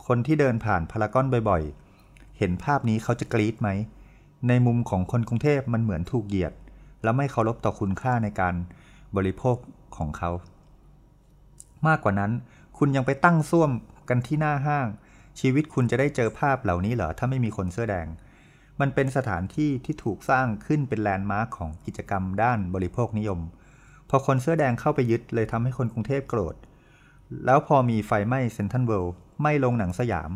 [0.06, 3.70] คนที่เดินผ่านพารากอนบ่อยๆ เห็นภาพนี้เขาจะกรี๊ดไหม
[4.48, 6.52] ในมุมของคนกรุงเทพมันเหมือนถูกเหยียด
[7.02, 8.54] และไม่เคารพต่อคุณค่าในการ
[9.16, 9.56] บริโภค
[9.96, 10.30] ของเขา
[11.86, 12.32] มากกว่านั้น
[12.78, 13.70] คุณยังไปตั้งซ่วม
[14.08, 14.86] กันที่หน้าห้าง
[15.40, 18.06] ชีวิตคุณจะได้เจอภาพเหล่านี้เหรอ ถ้าไม่มีคนเสื้อแดง
[18.80, 23.40] มันเป็นสถานที่ที่ถูกสร้างขึ้นเป็นแลนด์มาร์คของกิจกรรมด้านบริโภคนิยม
[24.10, 26.54] พอคนเสื้อแดงเข้าไปยึดเลยทำให้คนกรุงเทพโกรธ
[27.44, 30.30] แล้วพอมีไฟไหม้เซนทันเวิลด์ไหม้ลงหนังสยาม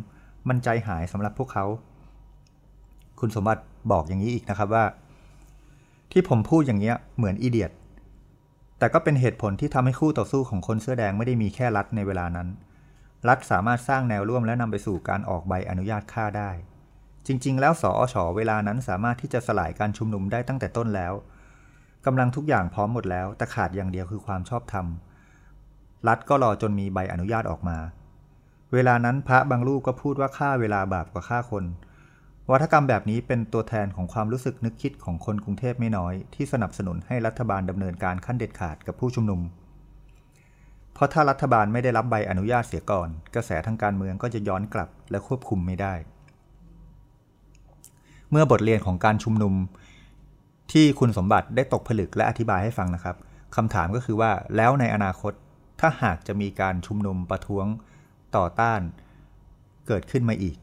[0.48, 1.66] มันใจหายสำหรับพวกเขา
[3.20, 4.84] คุณสมบัติ บอกอย่างนี้อีกนะครับว่า
[6.12, 7.72] ที่ผมพูดอย่างเงี้ยเหมือนอีเดียต
[8.78, 12.48] แต่ก็เป็นเหตุผลที่ทำให้คู่ต่อสู้ของคนเสื้อแดงไม่ได้มีแค่รัฐในเวลานั้น
[13.28, 16.50] รัฐสามารถสร้างแนวร่วมและนำไปสู่การออกใบอนุญาตฆ่าได้
[17.26, 21.12] จริง ๆ แล้วสออชเวลานั้นสามารถที่จะสลายการชุมนุมได้ตั้งแต่ต้นแล้ว
[22.06, 24.86] กำลังทุกอย่างพร้อมหมดแล้ว แต่ขาดอย่างเดียวคือความชอบธรรม
[26.08, 27.78] รัฐก็รอจนมีใบอนุญาตออกมา
[28.72, 31.64] เวลานั้นพระบางรูปก็พูดว่าฆ่าเวลาบาปกว่าฆ่าคน
[32.50, 39.40] วัฒกรรมแบบนี้เป็นตัวแทนของความรู้สึกนึกคิดของคนกรุงเทพไม่น้อย ที่สนับสนุนให้รัฐบาลดำเนินการขั้นเด็ดขาดกับผู้ชุมนุม
[40.94, 45.94] เพราะถ้ารัฐบาลไม่ได้รับใบอนุญาตเสียก่อน กระแสทางการเมืองก็จะย้อนกลับและควบคุมไม่ได้
[48.30, 49.54] เมื่อบทเรียนของการชุมนุม
[50.72, 53.16] ที่คุณสมบัติได้ตกผลึกและอธิบายให้ฟังนะครับ
[53.56, 55.32] คำถามก็คือว่าแล้วในอนาคต
[55.80, 57.66] ถ้าหากจะมีการชุมนุมประท้วง
[58.36, 58.80] ต่อต้าน
[59.86, 60.56] เกิดขึ้นมาอีก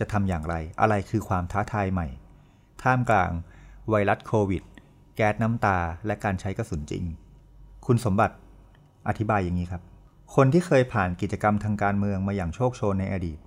[0.00, 2.08] จะทำอย่างไร อะไรคือความท้าทายใหม่
[2.82, 3.30] ท่ามกลาง
[3.90, 4.62] ไวรัสโควิด
[5.16, 7.04] แก๊สน้ำตา และการใช้กระสุนจริง
[7.86, 8.36] คุณสมบัติ
[9.08, 9.82] อธิบายอย่างนี้ครับ
[10.34, 13.38] คนที่เคยผ่านกิจกรรมทางการเมืองมาอย่างโชคโชนในอดีต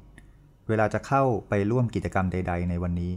[0.67, 3.13] เวลาจะเข้าไปร่วมกิจกรรมใด ๆ ในวันนี้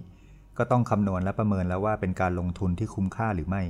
[0.58, 3.62] ก็ต้องคำนวณและประเมินแล้วว่าเป็นการลงทุนที่คุ้มค่าหรือไม่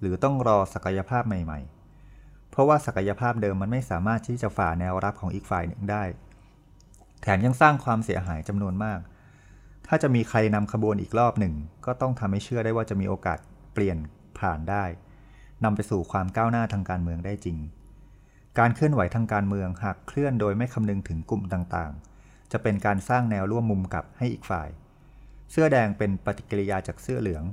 [0.00, 1.60] หรือต้องรอศักยภาพใหม่
[2.06, 6.02] ๆ เพราะว่าศักยภาพเดิมมันไม่สามารถที่จะฝ่าแนวรับของอีกฝ่ายหนึ่งได้
[7.22, 9.00] แถมยังสร้างความเสียหายจำนวนมาก
[9.94, 11.54] ถ้าจะมีใครนำขบวนอีกรอบหนึ่ง
[11.86, 13.38] ก็ต้องทำให้เชื่อได้ว่าจะมีโอกาส
[13.74, 13.98] เปลี่ยน
[14.38, 14.84] ผ่านได้
[15.64, 17.58] นำไปสู่ความก้าวหน้าทางการเมืองได้จริง
[18.58, 24.68] การเคลื่อนไหวทางการเมืองหากเคลื่อนโดยไม่คำนึงถึงกลุ่มต่างๆ จะเป็นการสร้างแนวร่วมมุมกลับให้อีกฝ่าย
[25.50, 27.44] เสื้อแดงเป็นปฏิกิริยาจากเสื้อเหลือง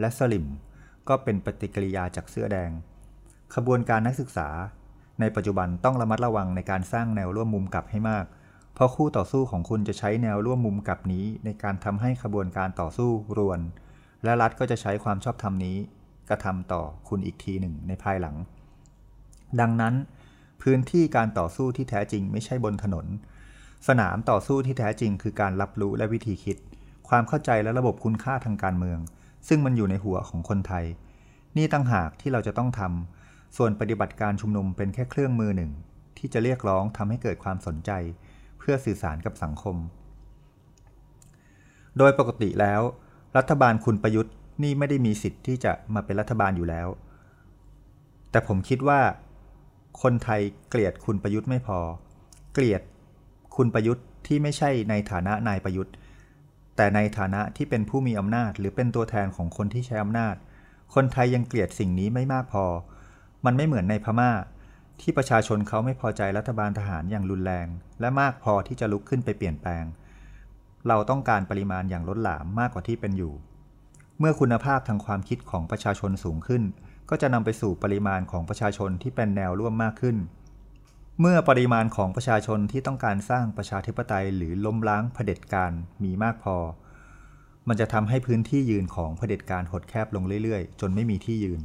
[0.00, 0.46] และสลิม
[1.08, 2.70] ก็เป็นปฏิกิริยาจากเสื้อแดง
[3.54, 4.48] ขบวนการนักศึกษา
[5.20, 8.26] ในปัจจุบันต้องระมัดระวังในการสร้างแนวร่วมมุมกลับให้มาก
[8.78, 13.60] เพราะคู่ต่อสู้ของคุณจะใช้แนวร่วมมุมกลับนี้ ในการทำให้ขบวนการต่อสู้รวน
[14.24, 15.76] และรัฐก็จะใช้ความชอบธรรมนี้
[16.28, 18.36] กระทำต่อคุณอีกทีหนึ่งในภายหลัง
[19.60, 19.94] ดังนั้น
[20.62, 23.06] พื้นที่การต่อสู้ที่แท้จริงไม่ใช่บนถนน
[23.88, 26.56] สนามต่อสู้ที่แท้จริงคือการรับรู้และวิธีคิด
[27.08, 28.98] ความเข้าใจและระบบคุณค่าทางการเมือง
[29.48, 30.84] ซึ่งมันอยู่ในหัวของคนไทย
[31.56, 35.70] นี่ตั้งหากที่เราจะต้องทำส่วนปฏิบัติการชุมนุมเป็นแค่เครื่องมือหนึ่ง
[36.18, 37.90] ที่จะเรียกร้องทำให้เกิดความสนใจ
[38.70, 39.76] พื่อสื่อสารกับสังคม
[41.98, 42.80] โดยปกติแล้ว
[43.36, 46.88] รัฐบาลคุณประยุทธ์นี่ไม่ได้มีสิทธิ์ที่จะมาเป็นรัฐบาลอยู่แล้ว
[48.30, 49.00] แต่ผมคิดว่า
[50.02, 51.78] คนไทยเกลียดคุณประยุทธ์ไม่พอ
[52.52, 52.82] เกลียด
[53.56, 55.94] คุณประยุทธ์ที่ไม่ใช่ในฐานะนายประยุทธ์
[56.76, 60.34] แต่ในฐานะที่เป็นผู้มีอำนาจ หรือเป็นตัวแทนของคนที่ใช้อำนาจ
[60.94, 62.64] คนไทยยังเกลียดสิ่งนี้ไม่มากพอ
[63.44, 64.30] มันไม่เหมือนในพม่า
[65.00, 67.66] ที่ประชาชนเขาไม่พอใจรัฐบาลทหารอย่างรุนแรง
[68.00, 69.84] และมากพอที่จะลุกขึ้นไปเปลี่ยนแปลง
[70.88, 73.34] เราต้องการปริมาณอย่างล้นหลามมากกว่าที่เป็นอยู่
[74.18, 76.62] เมื่อคุณภาพทางความคิดของประชาชนสูงขึ้น
[77.10, 80.16] ก็จะนำไปสู่ปริมาณของประชาชนที่เป็นแนวร่วมมากขึ้น
[81.20, 85.72] เมื่อปริมาณของประชาชนที่ต้องการสร้างประชาธิปไตยหรือล้มล้างเผด็จการ
[86.04, 86.56] มีมากพอ
[87.68, 91.60] มันจะทำให้พื้นที่ยืนของเผด็จการหดแคบลงเรื่อยๆ จนไม่มีที่ยืน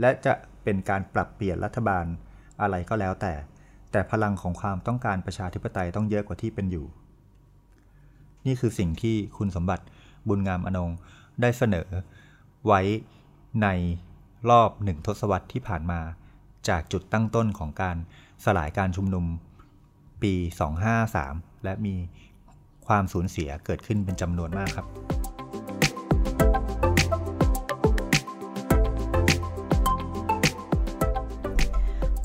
[0.00, 0.34] และจะ
[0.64, 2.06] เป็นการปรับเปลี่ยนรัฐบาล
[2.60, 3.32] อะไรก็แล้วแต่
[3.92, 6.86] แต่พลังของความต้องการประชาธิปไตยต้องเยอะกว่าที่เป็นอยู่
[8.46, 9.84] นี่คือสิ่งที่คุณสมบัติ
[10.28, 10.90] บุญงามอนง
[11.40, 11.88] ได้เสนอ
[12.66, 12.80] ไว้
[13.62, 13.68] ใน
[14.50, 16.00] รอบหนึ่งทศวรรษที่ผ่านมา
[16.68, 17.96] จากจุดตั้งต้นของการ
[18.44, 19.24] สลายการชุมนุม
[20.22, 20.34] ปี
[20.98, 21.94] 253 และมี
[22.86, 25.15] ความสูญเสียเกิดขึ้นเป็นจำนวนมากครับ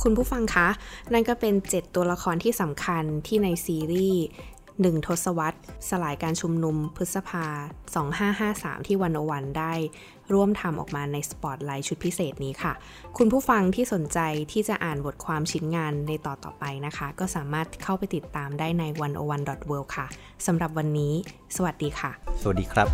[0.04, 0.68] คุณผู้ฟังคะ
[1.14, 4.24] นั่นก็เป็น 7 ตัวละครที่สำคัญที่ในซีรีส์
[4.82, 7.46] หนึ่งทศวรรษ สลายการชุมนุมพฤษภา
[8.38, 9.74] 2553 ที่วันโอวันได้
[10.34, 12.74] ร่วมทำออกมาในสปอตไลท์ชุดพิเศษนี้ค่ะ
[13.18, 14.20] คุณผู้ฟังที่สนใจ
[14.52, 18.84] ที่จะอ่านบทความชิ้นงานในต่อต่อไปนะคะ ก็สามารถเข้าไปติดตามได้ใน
[19.30, 20.08] 101.world ค่ะ
[20.46, 21.14] สำหรับวันนี้
[21.56, 22.88] สวัสดีค่ะ สวัสดีครับ